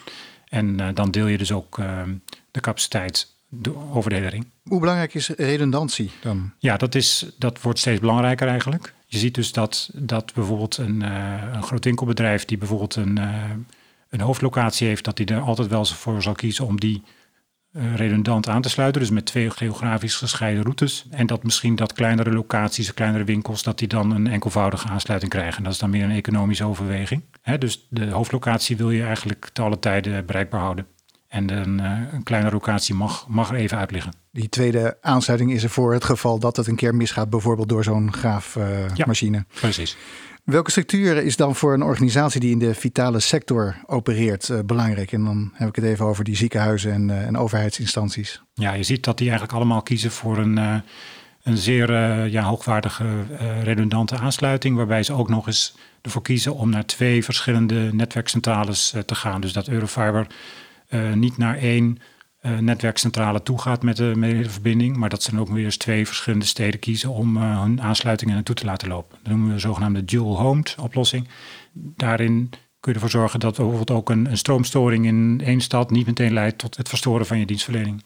En 0.48 0.94
dan 0.94 1.12
deel 1.12 1.28
je 1.28 1.38
dus 1.38 1.52
ook 1.52 1.76
de 2.52 2.60
capaciteit 2.62 3.36
over 3.92 4.10
de 4.10 4.16
hele 4.16 4.28
ring. 4.28 4.48
Hoe 4.64 4.80
belangrijk 4.80 5.14
is 5.14 5.28
redundantie 5.28 6.12
dan? 6.22 6.52
Ja, 6.60 6.78
dat, 6.78 6.96
is, 6.96 7.26
dat 7.38 7.62
wordt 7.62 7.80
steeds 7.80 8.00
belangrijker 8.00 8.48
eigenlijk. 8.48 8.94
Je 9.16 9.22
ziet 9.22 9.36
dus 9.36 9.52
dat, 9.52 9.90
dat 9.94 10.34
bijvoorbeeld 10.34 10.78
een, 10.78 11.02
een 11.56 11.64
groot 11.64 11.84
winkelbedrijf 11.84 12.46
die 12.46 12.58
bijvoorbeeld 12.58 12.96
een 12.96 13.20
een 14.10 14.22
hoofdlocatie 14.22 14.88
heeft, 14.88 15.04
dat 15.04 15.18
hij 15.18 15.28
er 15.28 15.42
altijd 15.42 15.68
wel 15.68 15.86
voor 15.86 16.22
zal 16.22 16.34
kiezen 16.34 16.66
om 16.66 16.80
die 16.80 17.04
uh, 17.72 17.96
redundant 17.96 18.50
aan 18.50 18.62
te 18.62 18.70
sluiten. 18.70 19.02
Dus 19.02 19.10
met 19.10 19.26
twee 19.26 19.50
geografisch 19.50 20.16
gescheiden 20.16 20.64
routes. 20.64 21.06
En 21.10 21.28
dat 21.28 21.44
misschien 21.44 21.76
dat 21.76 21.94
kleinere 21.94 22.32
locaties, 22.32 22.94
kleinere 22.94 23.24
winkels, 23.24 23.64
dat 23.64 23.80
die 23.80 23.88
dan 23.88 24.12
een 24.12 24.28
enkelvoudige 24.28 24.88
aansluiting 24.88 25.32
krijgen. 25.32 25.64
Dat 25.64 25.72
is 25.72 25.80
dan 25.80 25.90
meer 25.90 26.04
een 26.04 26.12
economische 26.12 26.66
overweging. 26.66 27.22
Hè, 27.42 27.58
dus 27.58 27.88
de 27.90 28.10
hoofdlocatie 28.10 28.78
wil 28.78 28.92
je 28.92 29.04
eigenlijk 29.04 29.50
te 29.54 29.62
alle 29.62 29.80
tijden 29.80 30.26
bereikbaar 30.26 30.62
houden. 30.62 30.88
En 31.36 31.50
een, 31.58 31.80
een 32.14 32.24
kleine 32.24 32.52
locatie 32.52 32.96
mag, 32.96 33.26
mag 33.28 33.50
er 33.50 33.56
even 33.56 33.78
uit 33.78 33.92
liggen. 33.92 34.14
Die 34.32 34.50
tweede 34.50 34.98
aansluiting 35.02 35.52
is 35.52 35.64
er 35.64 35.70
voor 35.70 35.94
het 35.94 36.04
geval 36.04 36.40
dat 36.40 36.58
het 36.58 36.68
een 36.68 36.76
keer 36.76 36.96
misgaat, 36.96 37.30
bijvoorbeeld 37.30 37.70
door 37.70 37.84
zo'n 37.84 38.14
graafmachine. 38.14 39.38
ja, 39.38 39.60
precies. 39.60 39.98
Welke 40.46 40.72
structuur 40.72 41.18
is 41.18 41.36
dan 41.36 41.56
voor 41.56 41.74
een 41.74 41.84
organisatie 41.84 42.40
die 42.40 42.52
in 42.52 42.60
de 42.60 42.74
vitale 42.74 43.20
sector 43.20 43.76
opereert 43.86 44.50
uh, 44.50 44.60
belangrijk? 44.66 45.12
En 45.12 45.24
dan 45.24 45.52
heb 45.54 45.68
ik 45.68 45.76
het 45.76 45.86
even 45.86 46.06
over 46.06 46.24
die 46.24 46.36
ziekenhuizen 46.36 46.92
en, 46.92 47.10
uh, 47.10 47.22
en 47.22 47.38
overheidsinstanties. 47.38 48.42
Ja, 48.54 48.74
je 48.74 48.84
ziet 48.84 49.04
dat 49.04 49.18
die 49.18 49.28
eigenlijk 49.30 49.58
allemaal 49.58 49.82
kiezen 49.82 50.12
voor 50.12 50.38
een, 50.38 50.58
uh, 50.58 50.76
een 51.44 51.58
zeer 51.58 51.92
ja, 52.28 52.44
hoogwaardige 52.44 53.06
redundante 53.64 54.18
aansluiting, 54.18 54.76
waarbij 54.76 55.04
ze 55.04 55.14
ook 55.14 55.30
nog 55.30 55.48
eens 55.48 55.76
ervoor 56.02 56.22
kiezen 56.22 56.56
om 56.56 56.70
naar 56.70 56.86
twee 56.86 57.24
verschillende 57.24 57.94
netwerkcentrales 57.94 58.94
te 59.06 59.16
gaan. 59.16 59.42
Dus 59.42 59.54
dat 59.54 59.68
Eurofiber 59.68 60.28
niet 61.14 61.38
naar 61.38 61.58
één 61.58 62.00
uh, 62.46 62.58
netwerkcentrale 62.58 63.44
toegaat 63.44 63.84
met 63.84 63.98
de, 63.98 64.14
met 64.16 64.52
verbinding. 64.52 64.98
Maar 64.98 65.10
dat 65.10 65.24
ze 65.24 65.32
dan 65.32 65.40
ook 65.40 65.50
weer 65.50 65.66
eens 65.66 65.78
twee 65.78 66.08
verschillende 66.08 66.46
steden 66.46 66.80
kiezen 66.80 67.10
om 67.10 67.38
uh, 67.38 67.62
hun 67.62 67.82
aansluitingen 67.82 68.34
naartoe 68.34 68.56
te 68.56 68.66
laten 68.66 68.88
lopen. 68.88 69.18
Dat 69.22 69.32
noemen 69.32 69.48
we 69.48 69.54
de 69.54 69.60
zogenaamde 69.60 70.06
dual-homed 70.06 70.76
oplossing. 70.80 71.28
Daarin 71.74 72.50
kun 72.80 72.92
je 72.92 72.94
ervoor 72.94 73.10
zorgen 73.10 73.40
dat 73.40 73.56
bijvoorbeeld 73.56 73.92
ook 73.92 74.10
een, 74.10 74.26
een, 74.26 74.38
stroomstoring 74.38 75.06
in 75.06 75.42
één 75.44 75.62
stad 75.62 75.92
niet 75.92 76.06
meteen 76.06 76.34
leidt 76.34 76.58
tot 76.58 76.78
het 76.78 76.90
verstoren 76.90 77.26
van 77.26 77.40
je 77.40 77.46
dienstverlening. 77.46 78.04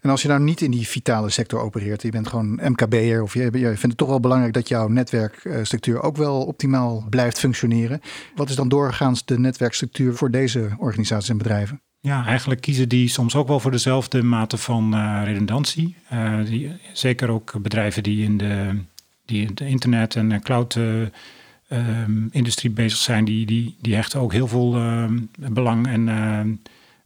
En 0.00 0.10
als 0.10 0.22
je 0.22 0.28
nou 0.28 0.40
niet 0.40 0.60
in 0.60 0.70
die 0.70 0.88
vitale 0.88 1.30
sector 1.30 1.60
opereert, 1.60 2.02
je 2.02 2.10
bent 2.10 2.28
gewoon 2.28 2.60
MKB'er 2.62 3.22
of 3.22 3.34
je, 3.34 3.40
je 3.40 3.50
vindt 3.50 3.82
het 3.82 3.96
toch 3.96 4.08
wel 4.08 4.20
belangrijk 4.20 4.52
dat 4.52 4.68
jouw 4.68 4.88
netwerkstructuur 4.88 6.02
ook 6.02 6.16
wel 6.16 6.44
optimaal 6.44 7.06
blijft 7.10 7.38
functioneren. 7.38 8.00
Wat 8.34 8.48
is 8.48 8.56
dan 8.56 8.68
doorgaans 8.68 9.24
de 9.24 9.38
netwerkstructuur 9.38 10.14
voor 10.14 10.30
deze 10.30 10.70
organisaties 10.78 11.28
en 11.28 11.38
bedrijven? 11.38 11.80
Ja, 12.02 12.26
eigenlijk 12.26 12.60
kiezen 12.60 12.88
die 12.88 13.08
soms 13.08 13.36
ook 13.36 13.48
wel 13.48 13.60
voor 13.60 13.70
dezelfde 13.70 14.22
mate 14.22 14.56
van 14.56 14.94
uh, 14.94 15.20
redundantie. 15.24 15.96
Uh, 16.12 16.44
die, 16.44 16.72
zeker 16.92 17.30
ook 17.30 17.62
bedrijven 17.62 18.02
die 18.02 18.24
in 18.24 18.36
de, 18.36 18.80
die 19.24 19.46
in 19.46 19.54
de 19.54 19.66
internet- 19.66 20.16
en 20.16 20.42
cloud-industrie 20.42 22.70
uh, 22.70 22.76
bezig 22.76 22.98
zijn, 22.98 23.24
die, 23.24 23.46
die, 23.46 23.76
die 23.80 23.94
hechten 23.94 24.20
ook 24.20 24.32
heel 24.32 24.48
veel 24.48 24.74
ehm, 24.74 25.18
belang 25.52 25.86
en, 25.86 26.08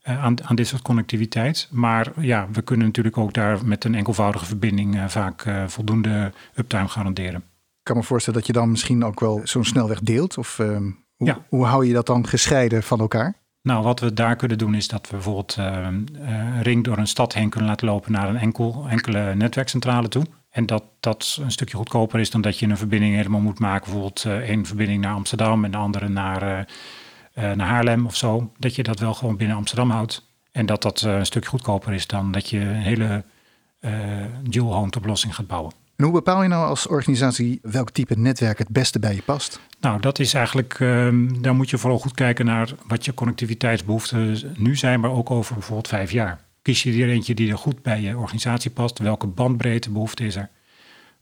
aan, 0.03 0.45
aan 0.45 0.57
dit 0.57 0.67
soort 0.67 0.83
connectiviteit. 0.83 1.69
Maar 1.71 2.13
ja, 2.21 2.49
we 2.53 2.63
kunnen 2.63 2.87
natuurlijk 2.87 3.19
ook 3.19 3.35
daar 3.35 3.67
met 3.67 3.85
een 3.85 3.95
enkelvoudige 3.95 4.45
verbinding 4.45 5.05
vaak 5.07 5.47
voldoende 5.67 6.33
uptime 6.55 6.89
garanderen. 6.89 7.41
Ik 7.41 7.45
kan 7.83 7.97
me 7.97 8.03
voorstellen 8.03 8.39
dat 8.39 8.49
je 8.49 8.55
dan 8.55 8.71
misschien 8.71 9.05
ook 9.05 9.21
wel 9.21 9.41
zo'n 9.45 9.65
snelweg 9.65 10.01
deelt. 10.01 10.39
Of 10.39 10.59
ehm, 10.59 10.91
hoe, 11.17 11.27
ja. 11.27 11.45
hoe 11.49 11.65
hou 11.65 11.87
je 11.87 11.93
dat 11.93 12.07
dan 12.07 12.27
gescheiden 12.27 12.83
van 12.83 13.01
elkaar? 13.01 13.43
Nou, 13.65 13.83
wat 13.83 14.01
we 14.01 14.13
daar 14.13 14.37
kunnen 14.37 14.59
doen 14.59 14.75
is 14.75 14.89
dat 14.89 15.07
we 15.07 15.13
bijvoorbeeld 15.13 15.57
een 15.57 16.63
ring 16.63 16.85
door 16.85 16.99
een 16.99 17.07
stad 17.07 17.35
heen 17.35 17.49
kunnen 17.49 17.69
laten 17.69 17.87
lopen 17.87 18.13
naar 18.13 18.29
een 18.29 18.37
enkel, 18.37 18.87
enkele 18.89 19.35
netwerkcentrale 19.35 20.09
toe. 20.09 20.27
En 20.51 20.67
dat 20.67 20.85
dat 21.01 21.39
een 21.41 21.51
stukje 21.51 21.77
goedkoper 21.77 22.21
is 22.21 22.31
dan 22.31 22.41
dat 22.41 22.59
je 22.59 22.67
een 22.67 22.77
verbinding 22.77 23.15
helemaal 23.15 23.41
moet 23.41 23.59
maken. 23.59 23.85
Bijvoorbeeld 23.85 24.25
uh, 24.25 24.37
één 24.37 24.67
verbinding 24.67 25.01
naar 25.01 25.15
Amsterdam 25.15 25.65
en 25.65 25.71
de 25.71 25.77
andere 25.77 26.09
naar, 26.09 26.69
naar 27.35 27.67
Haarlem 27.67 28.07
of 28.07 28.17
zo. 28.17 28.53
Dat 28.59 28.75
je 28.75 28.83
dat 28.83 28.99
wel 28.99 29.15
gewoon 29.15 29.37
binnen 29.37 29.57
Amsterdam 29.57 29.91
houdt. 29.91 30.27
En 30.53 30.67
dat 30.67 30.83
dat 30.83 31.01
een 31.01 31.27
stukje 31.27 31.49
goedkoper 31.49 31.93
is 31.93 32.07
dan 32.07 32.33
dat 32.33 32.51
je 32.51 32.61
een 32.61 32.83
hele 32.83 33.25
dual-home 34.43 34.93
oplossing 34.97 35.35
gaat 35.35 35.47
bouwen. 35.47 35.84
En 35.97 36.05
hoe 36.05 36.13
bepaal 36.13 36.43
je 36.43 36.49
nou 36.49 36.67
als 36.67 36.87
organisatie 36.87 37.59
welk 37.63 37.91
type 37.91 38.19
netwerk 38.19 38.59
het 38.59 38.69
beste 38.69 38.99
bij 38.99 39.15
je 39.15 39.23
past? 39.23 39.61
Nou, 39.81 40.01
dat 40.01 40.19
is 40.19 40.35
eigenlijk, 40.35 40.79
um, 40.81 41.43
daar 41.43 41.55
moet 41.55 41.71
je 41.71 41.79
vooral 41.79 41.99
goed 41.99 42.15
kijken 42.15 42.45
naar 42.45 42.75
wat 42.87 43.05
je 43.05 43.15
connectiviteitsbehoeften 43.15 44.55
nu 44.57 44.77
zijn, 44.77 45.01
maar 45.01 45.11
ook 45.11 45.31
over 45.31 45.55
bijvoorbeeld 45.55 45.89
vijf 45.89 46.11
jaar. 46.11 46.41
Kies 46.63 46.83
je 46.83 47.03
er 47.03 47.09
eentje 47.09 47.35
die 47.35 47.51
er 47.51 47.59
goed 47.59 47.83
bij 47.83 48.01
je 48.01 48.17
organisatie 48.17 48.71
past? 48.71 48.99
Welke 48.99 49.27
bandbreedtebehoefte 49.27 50.25
is 50.25 50.37
er? 50.37 50.51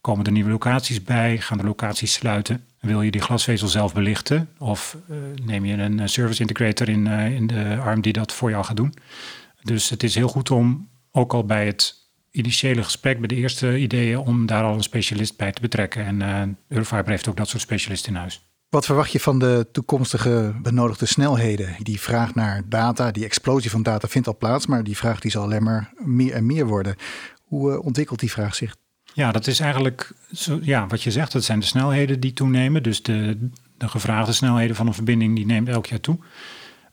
Komen 0.00 0.24
er 0.24 0.32
nieuwe 0.32 0.50
locaties 0.50 1.02
bij? 1.02 1.38
Gaan 1.38 1.58
de 1.58 1.64
locaties 1.64 2.12
sluiten? 2.12 2.64
Wil 2.80 3.02
je 3.02 3.10
die 3.10 3.20
glasvezel 3.20 3.68
zelf 3.68 3.94
belichten? 3.94 4.48
Of 4.58 4.96
uh, 5.10 5.16
neem 5.44 5.64
je 5.64 5.76
een 5.76 6.08
service 6.08 6.40
integrator 6.40 6.88
in, 6.88 7.06
uh, 7.06 7.34
in 7.34 7.46
de 7.46 7.78
arm 7.84 8.00
die 8.00 8.12
dat 8.12 8.32
voor 8.32 8.50
jou 8.50 8.64
gaat 8.64 8.76
doen? 8.76 8.94
Dus 9.62 9.90
het 9.90 10.02
is 10.02 10.14
heel 10.14 10.28
goed 10.28 10.50
om 10.50 10.88
ook 11.10 11.34
al 11.34 11.44
bij 11.44 11.66
het 11.66 12.01
initiële 12.32 12.82
gesprek, 12.82 13.18
bij 13.18 13.28
de 13.28 13.34
eerste 13.34 13.78
ideeën, 13.78 14.18
om 14.18 14.46
daar 14.46 14.64
al 14.64 14.74
een 14.74 14.82
specialist 14.82 15.36
bij 15.36 15.52
te 15.52 15.60
betrekken. 15.60 16.04
En 16.04 16.20
uh, 16.20 16.42
Eurofiber 16.68 17.08
heeft 17.08 17.28
ook 17.28 17.36
dat 17.36 17.48
soort 17.48 17.62
specialisten 17.62 18.12
in 18.12 18.18
huis. 18.18 18.46
Wat 18.68 18.86
verwacht 18.86 19.12
je 19.12 19.20
van 19.20 19.38
de 19.38 19.66
toekomstige 19.72 20.54
benodigde 20.62 21.06
snelheden? 21.06 21.76
Die 21.78 22.00
vraag 22.00 22.34
naar 22.34 22.62
data, 22.66 23.10
die 23.10 23.24
explosie 23.24 23.70
van 23.70 23.82
data 23.82 24.08
vindt 24.08 24.26
al 24.26 24.36
plaats, 24.36 24.66
maar 24.66 24.84
die 24.84 24.96
vraag 24.96 25.20
die 25.20 25.30
zal 25.30 25.42
alleen 25.42 25.62
maar 25.62 25.92
meer 25.96 26.32
en 26.32 26.46
meer 26.46 26.66
worden. 26.66 26.96
Hoe 27.42 27.72
uh, 27.72 27.84
ontwikkelt 27.84 28.20
die 28.20 28.30
vraag 28.30 28.54
zich? 28.54 28.76
Ja, 29.14 29.32
dat 29.32 29.46
is 29.46 29.60
eigenlijk 29.60 30.12
zo, 30.32 30.58
ja, 30.62 30.86
wat 30.86 31.02
je 31.02 31.10
zegt, 31.10 31.32
dat 31.32 31.44
zijn 31.44 31.60
de 31.60 31.66
snelheden 31.66 32.20
die 32.20 32.32
toenemen. 32.32 32.82
Dus 32.82 33.02
de, 33.02 33.48
de 33.76 33.88
gevraagde 33.88 34.32
snelheden 34.32 34.76
van 34.76 34.86
een 34.86 34.94
verbinding 34.94 35.36
die 35.36 35.46
neemt 35.46 35.68
elk 35.68 35.86
jaar 35.86 36.00
toe. 36.00 36.18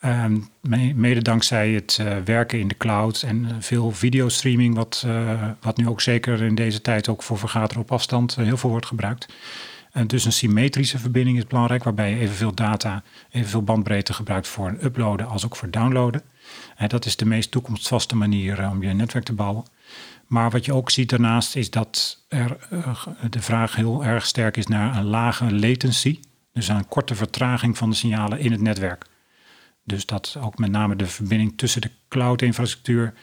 Um, 0.05 0.49
mede 0.95 1.21
dankzij 1.21 1.71
het 1.71 1.97
uh, 2.01 2.17
werken 2.25 2.59
in 2.59 2.67
de 2.67 2.77
cloud 2.77 3.21
en 3.21 3.43
uh, 3.43 3.51
veel 3.59 3.91
videostreaming, 3.91 4.75
wat, 4.75 5.03
uh, 5.07 5.43
wat 5.61 5.77
nu 5.77 5.87
ook 5.87 6.01
zeker 6.01 6.41
in 6.41 6.55
deze 6.55 6.81
tijd 6.81 7.07
ook 7.07 7.23
voor 7.23 7.37
vergaderen 7.37 7.81
op 7.81 7.91
afstand 7.91 8.35
heel 8.35 8.57
veel 8.57 8.69
wordt 8.69 8.85
gebruikt. 8.85 9.33
Dus 10.05 10.25
een 10.25 10.31
symmetrische 10.31 10.99
verbinding 10.99 11.37
is 11.37 11.47
belangrijk, 11.47 11.83
waarbij 11.83 12.09
je 12.09 12.19
evenveel 12.19 12.53
data, 12.53 13.03
evenveel 13.31 13.63
bandbreedte 13.63 14.13
gebruikt 14.13 14.47
voor 14.47 14.77
uploaden 14.83 15.27
als 15.27 15.45
ook 15.45 15.55
voor 15.55 15.69
downloaden. 15.69 16.21
En 16.75 16.87
dat 16.87 17.05
is 17.05 17.15
de 17.15 17.25
meest 17.25 17.51
toekomstvaste 17.51 18.15
manier 18.15 18.69
om 18.69 18.83
je 18.83 18.93
netwerk 18.93 19.25
te 19.25 19.33
bouwen. 19.33 19.63
Maar 20.27 20.49
wat 20.49 20.65
je 20.65 20.73
ook 20.73 20.89
ziet 20.89 21.09
daarnaast 21.09 21.55
is 21.55 21.69
dat 21.69 22.23
er, 22.27 22.57
de 23.29 23.41
vraag 23.41 23.75
heel 23.75 24.05
erg 24.05 24.25
sterk 24.25 24.57
is 24.57 24.67
naar 24.67 24.97
een 24.97 25.05
lage 25.05 25.53
latency. 25.53 26.19
Dus 26.53 26.67
een 26.67 26.87
korte 26.87 27.15
vertraging 27.15 27.77
van 27.77 27.89
de 27.89 27.95
signalen 27.95 28.39
in 28.39 28.51
het 28.51 28.61
netwerk. 28.61 29.05
Dus 29.83 30.05
dat 30.05 30.37
ook 30.41 30.57
met 30.57 30.71
name 30.71 30.95
de 30.95 31.07
verbinding 31.07 31.53
tussen 31.57 31.81
de 31.81 31.91
cloud-infrastructuur 32.07 33.13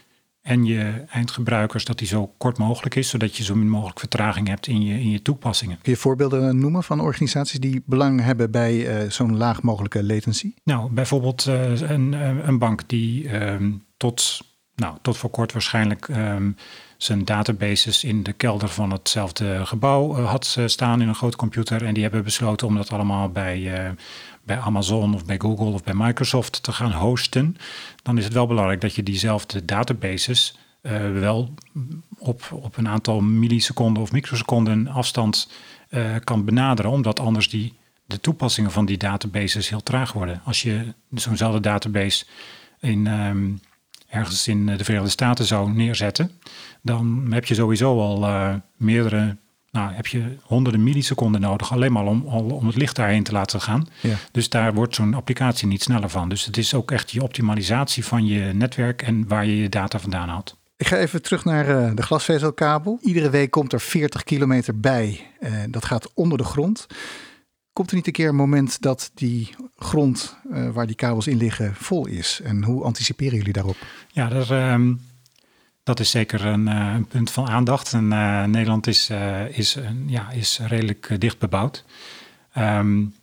en 0.42 0.64
je 0.64 1.04
eindgebruikers, 1.08 1.84
dat 1.84 1.98
die 1.98 2.06
zo 2.06 2.34
kort 2.38 2.58
mogelijk 2.58 2.94
is, 2.94 3.08
zodat 3.08 3.36
je 3.36 3.44
zo 3.44 3.54
min 3.54 3.68
mogelijk 3.68 3.98
vertraging 3.98 4.48
hebt 4.48 4.66
in 4.66 4.82
je, 4.82 5.00
in 5.00 5.10
je 5.10 5.22
toepassingen. 5.22 5.78
Kun 5.82 5.92
je 5.92 5.98
voorbeelden 5.98 6.58
noemen 6.58 6.82
van 6.82 7.00
organisaties 7.00 7.60
die 7.60 7.82
belang 7.86 8.20
hebben 8.20 8.50
bij 8.50 9.04
uh, 9.04 9.10
zo'n 9.10 9.36
laag 9.36 9.62
mogelijke 9.62 10.04
latency? 10.04 10.54
Nou, 10.64 10.92
bijvoorbeeld 10.92 11.46
uh, 11.48 11.80
een, 11.80 12.12
een 12.48 12.58
bank 12.58 12.88
die 12.88 13.34
um, 13.42 13.84
tot, 13.96 14.40
nou, 14.74 14.96
tot 15.02 15.16
voor 15.16 15.30
kort 15.30 15.52
waarschijnlijk 15.52 16.08
um, 16.08 16.56
zijn 16.96 17.24
databases 17.24 18.04
in 18.04 18.22
de 18.22 18.32
kelder 18.32 18.68
van 18.68 18.90
hetzelfde 18.90 19.66
gebouw 19.66 20.18
uh, 20.18 20.30
had 20.30 20.58
staan 20.66 21.00
in 21.00 21.08
een 21.08 21.14
grote 21.14 21.36
computer. 21.36 21.84
En 21.84 21.94
die 21.94 22.02
hebben 22.02 22.24
besloten 22.24 22.66
om 22.66 22.74
dat 22.74 22.92
allemaal 22.92 23.28
bij 23.28 23.94
bij 24.46 24.58
Amazon 24.58 25.14
of 25.14 25.24
bij 25.24 25.38
Google 25.38 25.66
of 25.66 25.82
bij 25.82 25.94
Microsoft 25.94 26.62
te 26.62 26.72
gaan 26.72 26.92
hosten, 26.92 27.56
dan 28.02 28.18
is 28.18 28.24
het 28.24 28.32
wel 28.32 28.46
belangrijk 28.46 28.80
dat 28.80 28.94
je 28.94 29.02
diezelfde 29.02 29.64
databases 29.64 30.58
uh, 30.82 31.12
wel 31.12 31.54
op, 32.18 32.48
op 32.52 32.76
een 32.76 32.88
aantal 32.88 33.20
milliseconden 33.20 34.02
of 34.02 34.12
microseconden 34.12 34.88
afstand 34.88 35.50
uh, 35.90 36.14
kan 36.24 36.44
benaderen, 36.44 36.90
omdat 36.90 37.20
anders 37.20 37.48
die, 37.48 37.74
de 38.04 38.20
toepassingen 38.20 38.70
van 38.70 38.86
die 38.86 38.96
databases 38.96 39.68
heel 39.68 39.82
traag 39.82 40.12
worden. 40.12 40.40
Als 40.44 40.62
je 40.62 40.94
zo'nzelfde 41.10 41.60
database 41.60 42.24
in, 42.80 43.06
um, 43.06 43.60
ergens 44.08 44.48
in 44.48 44.66
de 44.66 44.84
Verenigde 44.84 45.10
Staten 45.10 45.44
zou 45.44 45.72
neerzetten, 45.72 46.30
dan 46.82 47.26
heb 47.30 47.44
je 47.44 47.54
sowieso 47.54 48.00
al 48.00 48.22
uh, 48.22 48.54
meerdere 48.76 49.36
nou, 49.76 49.92
heb 49.92 50.06
je 50.06 50.36
honderden 50.42 50.82
milliseconden 50.82 51.40
nodig, 51.40 51.72
alleen 51.72 51.92
maar 51.92 52.06
om, 52.06 52.24
om 52.26 52.66
het 52.66 52.76
licht 52.76 52.96
daarheen 52.96 53.22
te 53.22 53.32
laten 53.32 53.60
gaan. 53.60 53.88
Ja. 54.00 54.14
Dus 54.32 54.48
daar 54.48 54.74
wordt 54.74 54.94
zo'n 54.94 55.14
applicatie 55.14 55.68
niet 55.68 55.82
sneller 55.82 56.08
van. 56.08 56.28
Dus 56.28 56.44
het 56.44 56.56
is 56.56 56.74
ook 56.74 56.90
echt 56.90 57.10
je 57.10 57.22
optimalisatie 57.22 58.04
van 58.04 58.26
je 58.26 58.40
netwerk 58.40 59.02
en 59.02 59.28
waar 59.28 59.46
je 59.46 59.56
je 59.56 59.68
data 59.68 59.98
vandaan 59.98 60.28
haalt. 60.28 60.56
Ik 60.76 60.86
ga 60.86 60.96
even 60.96 61.22
terug 61.22 61.44
naar 61.44 61.68
uh, 61.68 61.90
de 61.94 62.02
glasvezelkabel. 62.02 62.98
Iedere 63.02 63.30
week 63.30 63.50
komt 63.50 63.72
er 63.72 63.80
40 63.80 64.24
kilometer 64.24 64.80
bij. 64.80 65.20
Uh, 65.40 65.50
dat 65.68 65.84
gaat 65.84 66.10
onder 66.14 66.38
de 66.38 66.44
grond. 66.44 66.86
Komt 67.72 67.90
er 67.90 67.96
niet 67.96 68.06
een 68.06 68.12
keer 68.12 68.28
een 68.28 68.34
moment 68.34 68.82
dat 68.82 69.10
die 69.14 69.54
grond 69.76 70.36
uh, 70.50 70.70
waar 70.70 70.86
die 70.86 70.96
kabels 70.96 71.26
in 71.26 71.36
liggen 71.36 71.74
vol 71.74 72.06
is? 72.06 72.40
En 72.44 72.64
hoe 72.64 72.84
anticiperen 72.84 73.36
jullie 73.36 73.52
daarop? 73.52 73.76
Ja, 74.08 74.30
er, 74.30 74.72
um, 74.72 75.00
dat 75.86 76.00
is 76.00 76.10
zeker 76.10 76.44
een, 76.44 76.66
uh, 76.66 76.92
een 76.94 77.06
punt 77.06 77.30
van 77.30 77.48
aandacht. 77.48 77.92
En 77.92 78.04
uh, 78.04 78.44
Nederland 78.44 78.86
is, 78.86 79.10
uh, 79.10 79.58
is, 79.58 79.78
ja, 80.06 80.30
is 80.30 80.58
redelijk 80.66 81.20
dicht 81.20 81.38
bebouwd. 81.38 81.84
Um, 82.58 83.14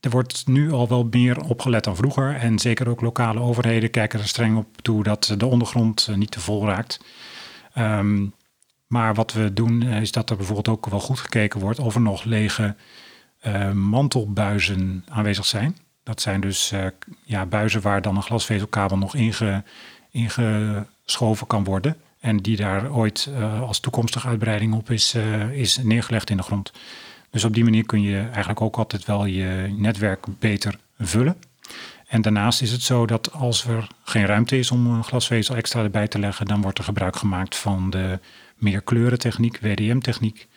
er 0.00 0.10
wordt 0.10 0.46
nu 0.46 0.72
al 0.72 0.88
wel 0.88 1.08
meer 1.10 1.40
opgelet 1.40 1.84
dan 1.84 1.96
vroeger. 1.96 2.36
En 2.36 2.58
zeker 2.58 2.88
ook 2.88 3.00
lokale 3.00 3.40
overheden 3.40 3.90
kijken 3.90 4.20
er 4.20 4.28
streng 4.28 4.56
op 4.56 4.82
toe 4.82 5.02
dat 5.02 5.34
de 5.36 5.46
ondergrond 5.46 6.08
niet 6.16 6.30
te 6.30 6.40
vol 6.40 6.66
raakt. 6.66 7.00
Um, 7.78 8.34
maar 8.86 9.14
wat 9.14 9.32
we 9.32 9.52
doen 9.52 9.82
is 9.82 10.12
dat 10.12 10.30
er 10.30 10.36
bijvoorbeeld 10.36 10.68
ook 10.68 10.86
wel 10.86 11.00
goed 11.00 11.18
gekeken 11.18 11.60
wordt 11.60 11.78
of 11.78 11.94
er 11.94 12.00
nog 12.00 12.24
lege 12.24 12.76
mantelbuizen 13.72 15.04
aanwezig 15.08 15.46
zijn. 15.46 15.76
Dat 16.02 16.20
zijn 16.20 16.40
dus 16.40 16.72
ja, 17.24 17.46
buizen 17.46 17.80
waar 17.80 18.02
dan 18.02 18.16
een 18.16 18.22
glasvezelkabel 18.22 18.98
nog 18.98 19.14
inge 20.10 20.86
ingeschoven 21.04 21.46
kan 21.46 21.64
worden. 21.64 21.96
En 22.20 22.36
die 22.36 22.56
daar 22.56 22.92
ooit 22.92 23.30
als 23.60 23.80
toekomstige 23.80 24.28
uitbreiding 24.28 24.74
op 24.74 24.90
is, 24.90 25.14
is 25.52 25.76
neergelegd 25.76 26.30
in 26.30 26.36
de 26.36 26.42
grond. 26.42 26.72
Dus 27.30 27.44
op 27.44 27.54
die 27.54 27.64
manier 27.64 27.86
kun 27.86 28.02
je 28.02 28.18
eigenlijk 28.18 28.60
ook 28.60 28.76
altijd 28.76 29.04
wel 29.04 29.24
je 29.24 29.74
netwerk 29.76 30.26
beter 30.38 30.78
vullen. 30.98 31.36
En 32.06 32.22
daarnaast 32.22 32.62
is 32.62 32.72
het 32.72 32.82
zo 32.82 33.06
dat 33.06 33.32
als 33.32 33.64
er 33.64 33.86
geen 34.04 34.26
ruimte 34.26 34.58
is 34.58 34.70
om 34.70 34.86
een 34.86 35.04
glasvezel 35.04 35.56
extra 35.56 35.82
erbij 35.82 36.08
te 36.08 36.18
leggen, 36.18 36.46
dan 36.46 36.62
wordt 36.62 36.78
er 36.78 36.84
gebruik 36.84 37.16
gemaakt 37.16 37.56
van 37.56 37.90
de 37.90 38.18
meerkleurentechniek, 38.56 39.58
WDM-techniek. 39.60 40.48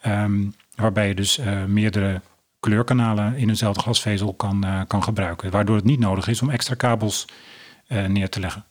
Ehm, 0.00 0.44
waarbij 0.74 1.08
je 1.08 1.14
dus 1.14 1.38
uh, 1.38 1.64
meerdere 1.64 2.20
kleurkanalen 2.60 3.36
in 3.36 3.48
eenzelfde 3.48 3.80
glasvezel 3.80 4.34
kan, 4.34 4.84
kan 4.86 5.02
gebruiken. 5.02 5.50
Waardoor 5.50 5.76
het 5.76 5.84
niet 5.84 6.00
nodig 6.00 6.28
is 6.28 6.42
om 6.42 6.50
extra 6.50 6.74
kabels 6.74 7.24
neer 7.88 8.28
te 8.28 8.40
leggen. 8.40 8.64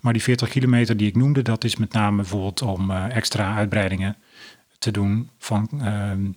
Maar 0.00 0.12
die 0.12 0.22
40 0.22 0.48
kilometer 0.48 0.96
die 0.96 1.08
ik 1.08 1.16
noemde, 1.16 1.42
dat 1.42 1.64
is 1.64 1.76
met 1.76 1.92
name 1.92 2.16
bijvoorbeeld 2.16 2.62
om 2.62 2.90
extra 2.90 3.56
uitbreidingen 3.56 4.16
te 4.78 4.90
doen 4.90 5.30
van 5.38 5.68
ehm, 5.80 6.30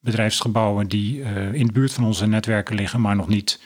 bedrijfsgebouwen 0.00 0.88
die 0.88 1.20
in 1.52 1.66
de 1.66 1.72
buurt 1.72 1.92
van 1.92 2.04
onze 2.04 2.26
netwerken 2.26 2.74
liggen, 2.74 3.00
maar 3.00 3.16
nog 3.16 3.28
niet 3.28 3.60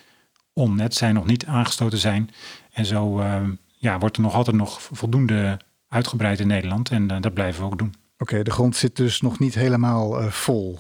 onnet 0.53 0.95
zijn, 0.95 1.15
nog 1.15 1.27
niet 1.27 1.47
aangestoten 1.47 1.99
zijn. 1.99 2.31
En 2.73 2.87
zo 2.87 3.19
ehm, 3.19 3.51
ja, 3.79 3.99
wordt 3.99 4.17
er 4.17 4.23
nog 4.23 4.35
altijd 4.35 4.57
nog 4.57 4.83
voldoende 4.83 5.59
uitgebreid 5.89 6.41
in 6.41 6.47
Nederland 6.47 6.91
en 6.91 7.07
dat 7.07 7.35
blijven 7.35 7.61
we 7.61 7.67
ook 7.67 7.79
doen. 7.79 7.95
Oké, 8.19 8.43
de 8.43 8.51
grond 8.51 8.77
zit 8.77 8.97
dus 8.97 9.21
nog 9.21 9.39
niet 9.39 9.55
helemaal 9.55 10.31
vol. 10.31 10.79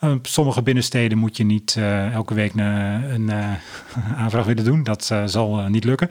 Uh, 0.00 0.14
sommige 0.22 0.62
binnensteden 0.62 1.18
moet 1.18 1.36
je 1.36 1.44
niet 1.44 1.74
uh, 1.78 2.12
elke 2.12 2.34
week 2.34 2.54
een 2.54 3.30
aanvraag 4.16 4.46
willen 4.46 4.64
doen. 4.64 4.82
Dat 4.82 5.14
zal 5.24 5.68
niet 5.68 5.84
lukken. 5.84 6.10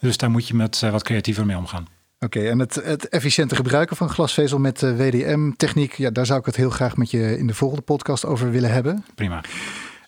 Dus 0.00 0.16
daar 0.16 0.30
moet 0.30 0.48
je 0.48 0.54
met 0.54 0.80
wat 0.80 1.02
creatiever 1.02 1.46
mee 1.46 1.56
omgaan. 1.56 1.86
Oké, 2.18 2.40
en 2.48 2.58
het, 2.58 2.74
het, 2.74 3.08
efficiënte 3.08 3.54
gebruiken 3.56 3.96
van 3.96 4.08
glasvezel 4.08 4.58
met 4.58 4.80
WDM-techniek, 4.80 5.92
ja, 5.92 6.10
daar 6.10 6.26
zou 6.26 6.38
ik 6.38 6.46
het 6.46 6.56
heel 6.56 6.70
graag 6.70 6.96
met 6.96 7.10
je 7.10 7.38
in 7.38 7.46
de 7.46 7.54
volgende 7.54 7.82
podcast 7.82 8.24
over 8.24 8.50
willen 8.50 8.72
hebben. 8.72 9.04
Prima. 9.14 9.40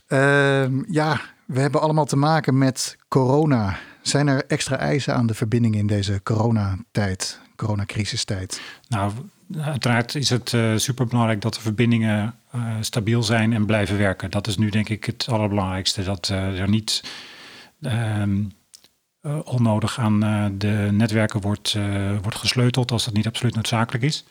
Ehm, 0.07 0.83
ja, 0.89 1.21
we 1.45 1.61
hebben 1.61 1.81
allemaal 1.81 2.05
te 2.05 2.17
maken 2.17 2.59
met 2.59 2.97
corona. 3.09 3.79
Zijn 4.03 4.29
er 4.29 4.45
extra 4.47 4.79
eisen 4.79 5.15
aan 5.15 5.27
de 5.27 5.35
verbindingen 5.35 5.79
in 5.79 5.87
deze 5.87 6.21
coronatijd, 6.23 7.41
coronacrisistijd? 7.57 8.61
Nou, 8.89 9.13
uiteraard 9.61 10.15
is 10.15 10.31
het 10.31 10.53
uh, 10.53 10.77
superbelangrijk 10.77 11.41
dat 11.41 11.55
de 11.55 11.61
verbindingen 11.61 12.35
uh, 12.55 12.75
stabiel 12.81 13.23
zijn 13.23 13.53
en 13.53 13.67
blijven 13.67 13.99
werken. 13.99 14.31
Dat 14.31 14.47
is 14.47 14.57
nu 14.57 14.69
denk 14.69 14.89
ik 14.89 15.05
het 15.05 15.27
allerbelangrijkste. 15.29 16.03
Dat 16.03 16.29
uh, 16.33 16.61
er 16.61 16.69
niet 16.69 17.03
ehm, 17.83 18.43
onnodig 19.45 19.99
aan 19.99 20.21
de 20.59 20.89
netwerken 20.93 21.41
wordt, 21.41 21.77
wordt 22.23 22.39
gesleuteld 22.39 22.91
als 22.91 23.05
dat 23.05 23.15
niet 23.15 23.27
absoluut 23.27 23.55
noodzakelijk 23.55 24.05
is. 24.05 24.25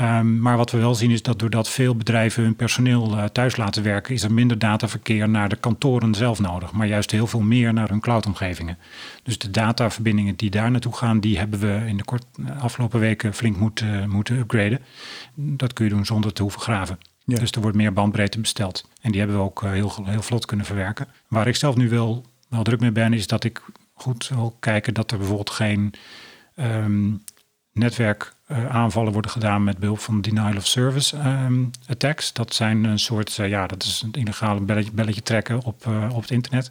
Um, 0.00 0.40
maar 0.40 0.56
wat 0.56 0.70
we 0.70 0.78
wel 0.78 0.94
zien 0.94 1.10
is 1.10 1.22
dat 1.22 1.38
doordat 1.38 1.68
veel 1.68 1.96
bedrijven 1.96 2.42
hun 2.42 2.56
personeel 2.56 3.12
uh, 3.12 3.24
thuis 3.24 3.56
laten 3.56 3.82
werken, 3.82 4.14
is 4.14 4.22
er 4.22 4.32
minder 4.32 4.58
dataverkeer 4.58 5.28
naar 5.28 5.48
de 5.48 5.56
kantoren 5.56 6.14
zelf 6.14 6.40
nodig, 6.40 6.72
maar 6.72 6.86
juist 6.86 7.10
heel 7.10 7.26
veel 7.26 7.40
meer 7.40 7.72
naar 7.72 7.88
hun 7.88 8.00
cloudomgevingen. 8.00 8.78
Dus 9.22 9.38
de 9.38 9.50
dataverbindingen 9.50 10.36
die 10.36 10.50
daar 10.50 10.70
naartoe 10.70 10.92
gaan, 10.92 11.20
die 11.20 11.38
hebben 11.38 11.60
we 11.60 11.82
in 11.86 11.96
de 11.96 12.04
kort, 12.04 12.24
uh, 12.36 12.62
afgelopen 12.62 13.00
weken 13.00 13.34
flink 13.34 13.56
moeten, 13.56 14.10
moeten 14.10 14.38
upgraden. 14.38 14.80
Dat 15.34 15.72
kun 15.72 15.84
je 15.84 15.90
doen 15.90 16.06
zonder 16.06 16.32
te 16.32 16.42
hoeven 16.42 16.60
graven. 16.60 16.98
Ja. 17.24 17.38
Dus 17.38 17.50
er 17.50 17.60
wordt 17.60 17.76
meer 17.76 17.92
bandbreedte 17.92 18.40
besteld. 18.40 18.88
En 19.00 19.10
die 19.10 19.20
hebben 19.20 19.38
we 19.38 19.44
ook 19.44 19.62
uh, 19.62 19.70
heel, 19.70 19.92
heel 20.04 20.22
vlot 20.22 20.46
kunnen 20.46 20.66
verwerken. 20.66 21.06
Waar 21.28 21.46
ik 21.46 21.56
zelf 21.56 21.76
nu 21.76 21.88
wel, 21.88 22.24
wel 22.48 22.62
druk 22.62 22.80
mee 22.80 22.92
ben, 22.92 23.12
is 23.12 23.26
dat 23.26 23.44
ik 23.44 23.62
goed 23.94 24.28
wil 24.28 24.56
kijken 24.60 24.94
dat 24.94 25.10
er 25.10 25.18
bijvoorbeeld 25.18 25.50
geen 25.50 25.92
um, 26.56 27.22
netwerkaanvallen 28.46 29.12
worden 29.12 29.30
gedaan 29.30 29.64
met 29.64 29.78
behulp 29.78 29.98
van 29.98 30.20
denial 30.20 30.56
of 30.56 30.66
service 30.66 31.16
um, 31.16 31.70
attacks. 31.88 32.32
Dat 32.32 32.54
zijn 32.54 32.84
een 32.84 32.98
soort, 32.98 33.38
uh, 33.40 33.48
ja, 33.48 33.66
dat 33.66 33.82
is 33.82 34.02
een 34.04 34.20
illegale 34.20 34.60
belletje, 34.92 35.22
trekken 35.22 35.64
op, 35.64 35.86
uh, 35.88 36.08
op 36.14 36.22
het 36.22 36.30
internet. 36.30 36.70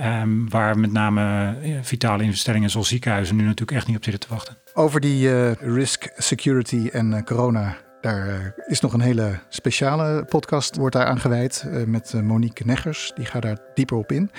Um, 0.00 0.48
waar 0.50 0.78
met 0.78 0.92
name 0.92 1.54
eh, 1.62 1.78
vitale 1.82 2.22
instellingen 2.22 2.70
zoals 2.70 2.88
ziekenhuizen 2.88 3.36
nu 3.36 3.42
natuurlijk 3.42 3.78
echt 3.78 3.86
niet 3.86 3.96
op 3.96 4.04
zitten 4.04 4.28
te 4.28 4.34
wachten. 4.34 4.56
Over 4.74 5.00
die 5.00 5.52
risk, 5.52 6.12
security 6.16 6.88
en 6.92 7.24
corona 7.24 7.76
daar 8.00 8.54
is 8.66 8.80
nog 8.80 8.92
een 8.92 9.00
hele 9.00 9.38
speciale 9.48 10.24
podcast, 10.24 10.76
wordt 10.76 10.94
daar 10.94 11.06
aangeweid 11.06 11.64
uh, 11.66 11.84
met 11.84 12.12
Monique 12.22 12.66
Neggers. 12.66 13.12
Die 13.14 13.24
gaat 13.24 13.42
daar 13.42 13.58
dieper 13.74 13.96
op 13.96 14.12
in. 14.12 14.30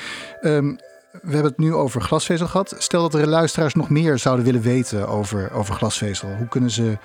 Um, 0.41 0.77
we 1.11 1.33
hebben 1.33 1.51
het 1.51 1.57
nu 1.57 1.73
over 1.73 2.01
glasvezel 2.01 2.47
gehad. 2.47 2.75
Stel 2.77 3.01
dat 3.09 3.21
er 3.21 3.27
luisteraars 3.27 3.73
nog 3.73 3.89
meer 3.89 4.17
zouden 4.17 4.45
willen 4.45 4.61
weten 4.61 5.07
over, 5.07 5.51
over 5.51 5.75
glasvezel. 5.75 6.29
Hoe 6.37 6.47
kunnen 6.47 6.71
ze 6.71 6.97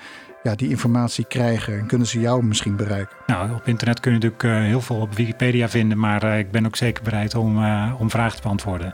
ja, 0.43 0.55
die 0.55 0.69
informatie 0.69 1.25
krijgen 1.25 1.79
en 1.79 1.85
kunnen 1.85 2.07
ze 2.07 2.19
jou 2.19 2.43
misschien 2.43 2.75
bereiken? 2.75 3.15
Nou, 3.27 3.53
op 3.53 3.67
internet 3.67 3.99
kun 3.99 4.11
je 4.11 4.17
natuurlijk 4.17 4.43
uh, 4.43 4.55
heel 4.55 4.81
veel 4.81 4.95
op 4.95 5.15
Wikipedia 5.15 5.69
vinden, 5.69 5.99
maar 5.99 6.23
uh, 6.23 6.37
ik 6.37 6.51
ben 6.51 6.65
ook 6.65 6.75
zeker 6.75 7.03
bereid 7.03 7.35
om, 7.35 7.57
uh, 7.57 7.93
om 7.97 8.09
vragen 8.09 8.35
te 8.35 8.41
beantwoorden. 8.41 8.93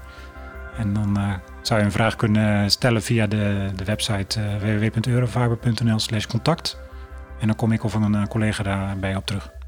En 0.78 0.94
dan 0.94 1.18
zou 1.62 1.80
je 1.80 1.86
een 1.86 1.92
vraag 1.92 2.16
kunnen 2.16 2.72
stellen 2.72 3.02
via 3.02 3.28
de, 3.28 3.70
de 3.76 3.84
website 3.84 4.40
www.eurofiber.nl 4.60 6.00
slash 6.00 6.26
contact. 6.26 6.80
En 7.40 7.48
dan 7.48 7.56
kom 7.56 7.72
ik 7.72 7.84
of 7.84 7.94
een 7.94 8.28
collega 8.28 8.64
daarbij 8.64 9.16
op 9.16 9.26
terug. 9.26 9.61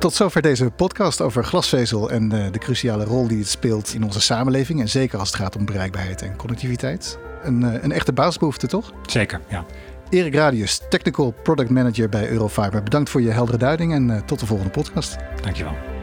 Tot 0.00 0.14
zover 0.14 0.42
deze 0.42 0.70
podcast 0.70 1.20
over 1.20 1.44
glasvezel 1.44 2.10
en 2.10 2.28
de, 2.28 2.50
de, 2.50 2.58
cruciale 2.58 3.04
rol 3.04 3.28
die 3.28 3.38
het 3.38 3.48
speelt 3.48 3.94
in 3.94 4.04
onze 4.04 4.20
samenleving. 4.20 4.80
En 4.80 4.88
zeker 4.88 5.18
als 5.18 5.28
het 5.28 5.36
gaat 5.36 5.56
om 5.56 5.64
bereikbaarheid 5.64 6.22
en 6.22 6.36
connectiviteit. 6.36 7.18
Een, 7.42 7.64
eh, 7.64 7.82
een 7.82 7.92
echte 7.92 8.12
basisbehoefte, 8.12 8.66
toch? 8.66 8.92
Zeker, 9.06 9.40
ja. 9.48 9.64
Erik 10.08 10.34
Radius, 10.34 10.80
Technical 10.88 11.34
Product 11.42 11.70
Manager 11.70 12.08
bij 12.08 12.30
Eurofiber. 12.30 12.82
Bedankt 12.82 13.10
voor 13.10 13.22
je 13.22 13.30
heldere 13.30 13.58
duiding 13.58 13.92
en 13.92 14.08
uh, 14.08 14.20
tot 14.20 14.40
de 14.40 14.46
volgende 14.46 14.72
podcast. 14.72 15.16
Dankjewel. 15.42 15.99